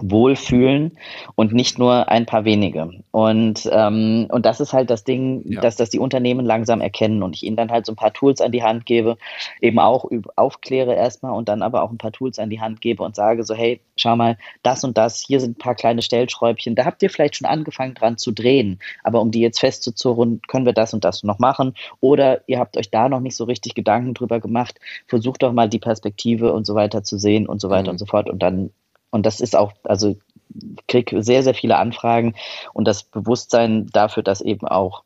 [0.00, 0.98] wohlfühlen
[1.34, 2.90] und nicht nur ein paar wenige.
[3.10, 5.60] Und, ähm, und das ist halt das Ding, ja.
[5.60, 8.40] dass das die Unternehmen langsam erkennen und ich ihnen dann halt so ein paar Tools
[8.40, 9.16] an die Hand gebe,
[9.60, 13.02] eben auch aufkläre erstmal und dann aber auch ein paar Tools an die Hand gebe
[13.02, 16.74] und sage so, hey, schau mal, das und das, hier sind ein paar kleine Stellschräubchen,
[16.74, 20.66] da habt ihr vielleicht schon angefangen dran zu drehen, aber um die jetzt festzuzurren, können
[20.66, 23.74] wir das und das noch machen oder ihr habt euch da noch nicht so richtig
[23.74, 27.70] Gedanken drüber gemacht, versucht doch mal die Perspektive und so weiter zu sehen und so
[27.70, 27.90] weiter mhm.
[27.90, 28.70] und so fort und dann
[29.12, 32.34] und das ist auch, also ich kriege sehr, sehr viele Anfragen
[32.72, 35.04] und das Bewusstsein dafür, dass eben auch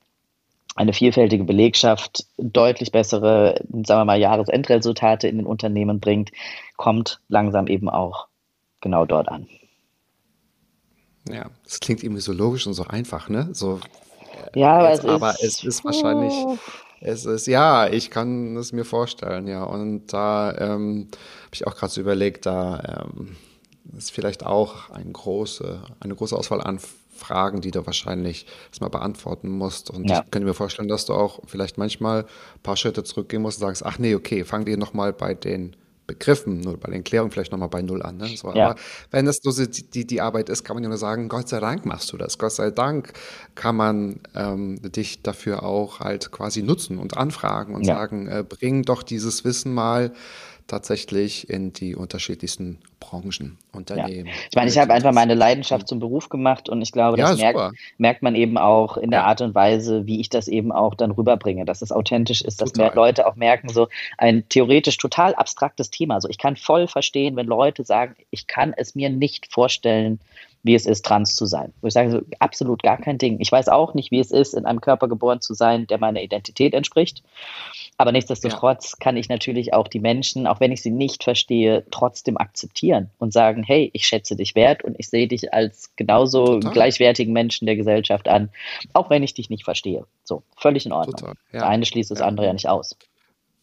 [0.77, 6.31] eine vielfältige Belegschaft deutlich bessere, sagen wir mal, Jahresendresultate in den Unternehmen bringt,
[6.77, 8.29] kommt langsam eben auch
[8.81, 9.47] genau dort an.
[11.29, 13.49] Ja, das klingt irgendwie so logisch und so einfach, ne?
[13.53, 13.81] So,
[14.55, 16.35] ja, aber, jetzt, es, aber ist, es ist wahrscheinlich,
[17.01, 19.65] es ist, ja, ich kann es mir vorstellen, ja.
[19.65, 23.37] Und da ähm, habe ich auch gerade so überlegt, da ähm,
[23.97, 26.79] ist vielleicht auch eine große, eine große Auswahl an
[27.17, 29.91] Fragen, die du wahrscheinlich erstmal beantworten musst.
[29.91, 30.23] Und ja.
[30.25, 33.69] ich könnte mir vorstellen, dass du auch vielleicht manchmal ein paar Schritte zurückgehen musst und
[33.69, 35.77] sagst, ach nee, okay, fangen wir nochmal bei den
[36.07, 38.17] Begriffen, nur bei den Klärungen vielleicht nochmal bei Null an.
[38.19, 38.29] Ne?
[38.37, 38.71] So, ja.
[38.71, 38.81] Aber
[39.11, 41.85] wenn das so die, die Arbeit ist, kann man ja nur sagen, Gott sei Dank
[41.85, 42.39] machst du das.
[42.39, 43.13] Gott sei Dank
[43.55, 47.97] kann man ähm, dich dafür auch halt quasi nutzen und anfragen und ja.
[47.97, 50.13] sagen, äh, bring doch dieses Wissen mal
[50.67, 54.27] tatsächlich in die unterschiedlichsten Branchen, Unternehmen.
[54.27, 54.33] Ja.
[54.51, 57.53] Ich meine, ich habe einfach meine Leidenschaft zum Beruf gemacht und ich glaube, das ja,
[57.53, 59.27] merkt, merkt, man eben auch in der.
[59.27, 62.75] Art und Weise, wie ich das eben auch dann rüberbringe, dass es authentisch ist, dass
[62.75, 63.89] mehr Leute auch merken, so
[64.19, 66.15] ein theoretisch total abstraktes Thema.
[66.15, 70.21] Also ich kann voll verstehen, wenn Leute sagen, ich kann es mir nicht vorstellen,
[70.67, 71.73] wie es ist, trans zu sein.
[71.81, 73.39] Wo ich sage, so, absolut gar kein Ding.
[73.41, 76.23] Ich weiß auch nicht, wie es ist, in einem Körper geboren zu sein, der meiner
[76.23, 77.23] Identität entspricht.
[77.99, 78.97] Aber nichtsdestotrotz ja.
[79.01, 83.33] kann ich natürlich auch die Menschen, auch wenn ich sie nicht verstehe, trotzdem akzeptieren und
[83.33, 86.73] sagen, hey, ich schätze dich wert und ich sehe dich als genauso Total.
[86.73, 88.51] gleichwertigen Menschen der Gesellschaft an,
[88.93, 90.05] auch wenn ich dich nicht verstehe.
[90.25, 91.17] So, völlig in Ordnung.
[91.17, 91.35] Total.
[91.53, 91.61] Ja.
[91.61, 92.27] Das eine schließt das ja.
[92.27, 92.97] andere ja nicht aus.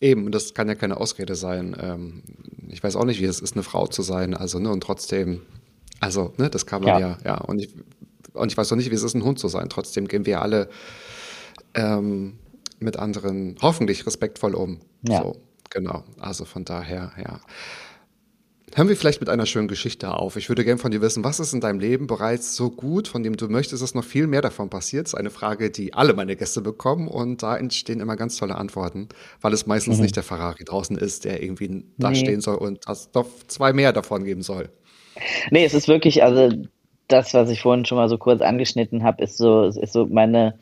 [0.02, 1.78] Eben, das kann ja keine Ausrede sein.
[1.80, 2.24] Ähm,
[2.70, 4.34] ich weiß auch nicht, wie es ist, eine Frau zu sein.
[4.34, 5.44] Also, ne, und trotzdem,
[6.04, 7.18] also, ne, das kann man ja, ja.
[7.24, 7.38] ja.
[7.38, 7.74] Und, ich,
[8.34, 9.70] und ich weiß auch nicht, wie es ist, ein Hund zu sein.
[9.70, 10.70] Trotzdem gehen wir alle
[11.76, 12.40] ähm,
[12.80, 14.82] mit anderen hoffentlich respektvoll um.
[15.08, 15.22] Ja.
[15.22, 15.38] So,
[15.70, 16.04] genau.
[16.20, 17.40] Also von daher, ja.
[18.76, 20.36] Hören wir vielleicht mit einer schönen Geschichte auf.
[20.36, 23.22] Ich würde gerne von dir wissen, was ist in deinem Leben bereits so gut, von
[23.22, 25.06] dem du möchtest, dass noch viel mehr davon passiert?
[25.06, 28.56] Das ist eine Frage, die alle meine Gäste bekommen und da entstehen immer ganz tolle
[28.56, 29.10] Antworten,
[29.42, 30.04] weil es meistens mhm.
[30.04, 31.84] nicht der Ferrari draußen ist, der irgendwie nee.
[31.98, 34.70] da stehen soll und es doch zwei mehr davon geben soll.
[35.52, 36.50] Nee, es ist wirklich, also
[37.08, 40.56] das, was ich vorhin schon mal so kurz angeschnitten habe, ist so, ist so meine,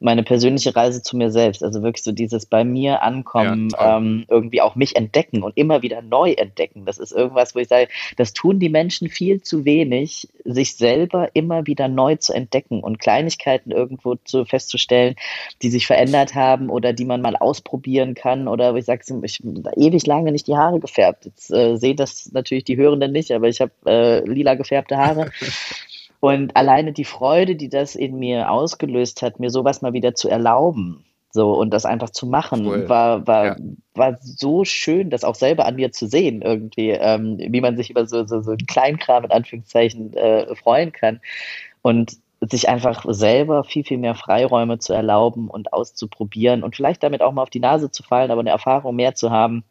[0.00, 1.62] meine persönliche Reise zu mir selbst.
[1.62, 5.82] Also wirklich so dieses bei mir ankommen, ja, ähm, irgendwie auch mich entdecken und immer
[5.82, 6.84] wieder neu entdecken.
[6.84, 11.30] Das ist irgendwas, wo ich sage, das tun die Menschen viel zu wenig, sich selber
[11.34, 15.16] immer wieder neu zu entdecken und Kleinigkeiten irgendwo zu festzustellen,
[15.62, 18.46] die sich verändert haben oder die man mal ausprobieren kann.
[18.46, 21.24] Oder ich sage, ich habe ewig lange nicht die Haare gefärbt.
[21.24, 25.30] Jetzt äh, sehen das natürlich die Hörenden nicht, aber ich habe äh, lila gefärbte Haare.
[26.20, 30.28] Und alleine die Freude, die das in mir ausgelöst hat, mir sowas mal wieder zu
[30.28, 32.88] erlauben, so und das einfach zu machen, cool.
[32.88, 33.56] war, war, ja.
[33.94, 37.90] war so schön, das auch selber an mir zu sehen, irgendwie, ähm, wie man sich
[37.90, 41.20] über so, so, so einen Kleinkram in Anführungszeichen äh, freuen kann.
[41.82, 47.20] Und sich einfach selber viel, viel mehr Freiräume zu erlauben und auszuprobieren und vielleicht damit
[47.20, 49.64] auch mal auf die Nase zu fallen, aber eine Erfahrung mehr zu haben.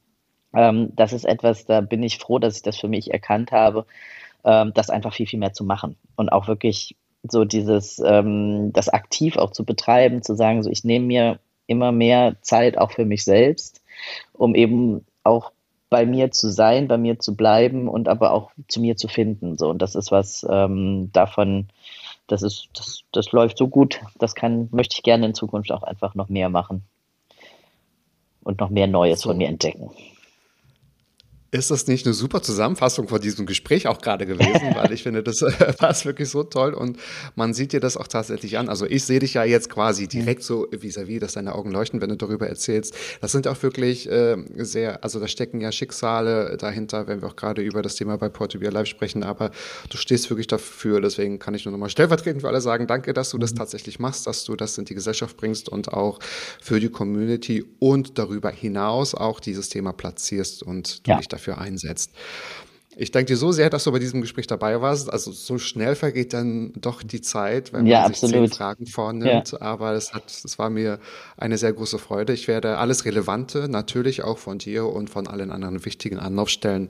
[0.53, 3.85] Ähm, das ist etwas, da bin ich froh, dass ich das für mich erkannt habe
[4.43, 8.89] ähm, das einfach viel, viel mehr zu machen und auch wirklich so dieses, ähm, das
[8.89, 13.05] aktiv auch zu betreiben, zu sagen, so ich nehme mir immer mehr Zeit auch für
[13.05, 13.81] mich selbst,
[14.33, 15.51] um eben auch
[15.89, 19.57] bei mir zu sein, bei mir zu bleiben und aber auch zu mir zu finden.
[19.57, 21.67] So und das ist was ähm, davon.
[22.27, 24.01] Das ist das, das läuft so gut.
[24.17, 26.83] Das kann möchte ich gerne in Zukunft auch einfach noch mehr machen
[28.43, 29.91] und noch mehr Neues von mir entdecken.
[31.49, 34.71] Ist das nicht eine super Zusammenfassung von diesem Gespräch auch gerade gewesen?
[34.75, 36.97] Weil ich finde, das war wirklich so toll und
[37.35, 38.67] man sieht dir das auch tatsächlich an.
[38.67, 42.01] Also ich sehe dich ja jetzt quasi direkt so vis-à-vis, -vis, dass deine Augen leuchten,
[42.01, 42.93] wenn du darüber erzählst.
[43.21, 47.37] Das sind auch wirklich äh, sehr, also da stecken ja Schicksale dahinter, wenn wir auch
[47.37, 49.51] gerade über das Thema bei Portugal Live sprechen, aber
[49.89, 50.99] du stehst wirklich dafür.
[50.99, 53.59] Deswegen kann ich nur nochmal stellvertretend für alle sagen, danke, dass du das mhm.
[53.59, 56.19] tatsächlich machst, dass du das in die Gesellschaft bringst und auch
[56.61, 61.17] für die Community und darüber hinaus auch dieses Thema platzierst und du ja.
[61.17, 62.11] dich da dafür einsetzt.
[62.99, 65.13] Ich danke dir so sehr, dass du bei diesem Gespräch dabei warst.
[65.13, 68.49] Also so schnell vergeht dann doch die Zeit, wenn ja, man sich absolut.
[68.49, 69.51] zehn Fragen vornimmt.
[69.51, 69.61] Ja.
[69.61, 70.99] Aber es hat, es war mir
[71.37, 72.33] eine sehr große Freude.
[72.33, 76.89] Ich werde alles Relevante natürlich auch von dir und von allen anderen wichtigen Anlaufstellen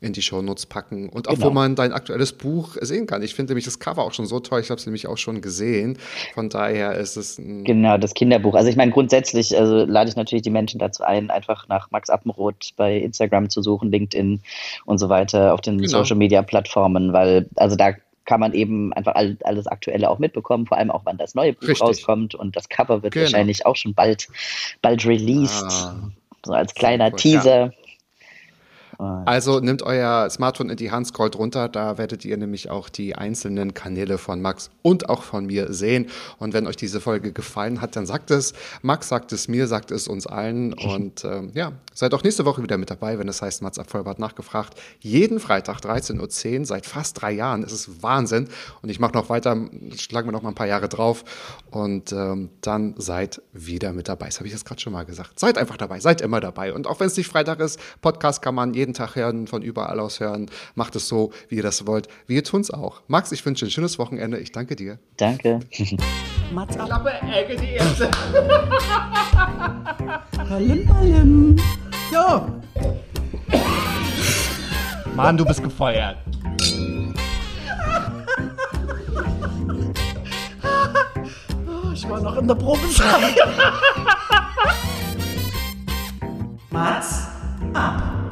[0.00, 1.08] in die Shownotes packen.
[1.08, 1.46] Und auch genau.
[1.46, 3.22] wo man dein aktuelles Buch sehen kann.
[3.22, 4.60] Ich finde nämlich das Cover auch schon so toll.
[4.60, 5.98] Ich habe es nämlich auch schon gesehen.
[6.34, 8.54] Von daher ist es Genau, das Kinderbuch.
[8.54, 12.10] Also ich meine, grundsätzlich also lade ich natürlich die Menschen dazu ein, einfach nach Max
[12.10, 14.40] Appenroth bei Instagram zu suchen, LinkedIn
[14.84, 15.88] und so weiter auf den genau.
[15.88, 17.92] Social Media Plattformen, weil also da
[18.24, 21.62] kann man eben einfach alles Aktuelle auch mitbekommen, vor allem auch wann das neue Buch
[21.62, 21.80] Richtig.
[21.80, 23.24] rauskommt und das Cover wird genau.
[23.24, 24.28] wahrscheinlich auch schon bald,
[24.82, 25.64] bald released.
[25.64, 26.10] Ah,
[26.44, 27.66] so als kleiner Teaser.
[27.66, 27.72] Ja.
[28.98, 33.14] Also nehmt euer Smartphone in die Hand, scrollt runter, da werdet ihr nämlich auch die
[33.14, 36.08] einzelnen Kanäle von Max und auch von mir sehen.
[36.38, 38.54] Und wenn euch diese Folge gefallen hat, dann sagt es.
[38.82, 40.72] Max sagt es mir, sagt es uns allen.
[40.72, 43.88] Und ähm, ja, seid auch nächste Woche wieder mit dabei, wenn es heißt Mats ab
[43.88, 44.76] Vollbart nachgefragt.
[44.98, 47.62] Jeden Freitag 13.10 Uhr, seit fast drei Jahren.
[47.62, 48.48] Es ist Wahnsinn.
[48.82, 49.56] Und ich mache noch weiter,
[49.96, 51.24] schlagen wir noch mal ein paar Jahre drauf.
[51.70, 54.26] Und ähm, dann seid wieder mit dabei.
[54.26, 55.38] Das habe ich jetzt gerade schon mal gesagt.
[55.38, 56.72] Seid einfach dabei, seid immer dabei.
[56.72, 59.60] Und auch wenn es nicht Freitag ist, Podcast kann man jeden jeden Tag hören, von
[59.60, 60.50] überall aus hören.
[60.74, 62.08] Macht es so, wie ihr das wollt.
[62.26, 63.02] Wir tun es auch.
[63.06, 64.38] Max, ich wünsche ein schönes Wochenende.
[64.38, 64.98] Ich danke dir.
[65.18, 65.60] Danke.
[66.52, 68.08] Mats Klappe, Ecke, die erste.
[70.48, 71.56] Ballim, ballim.
[72.10, 72.46] Jo.
[75.14, 76.16] Mann, du bist gefeuert.
[81.92, 83.36] ich war noch in der Probezeit.
[86.70, 87.26] Mats
[87.74, 88.27] ab.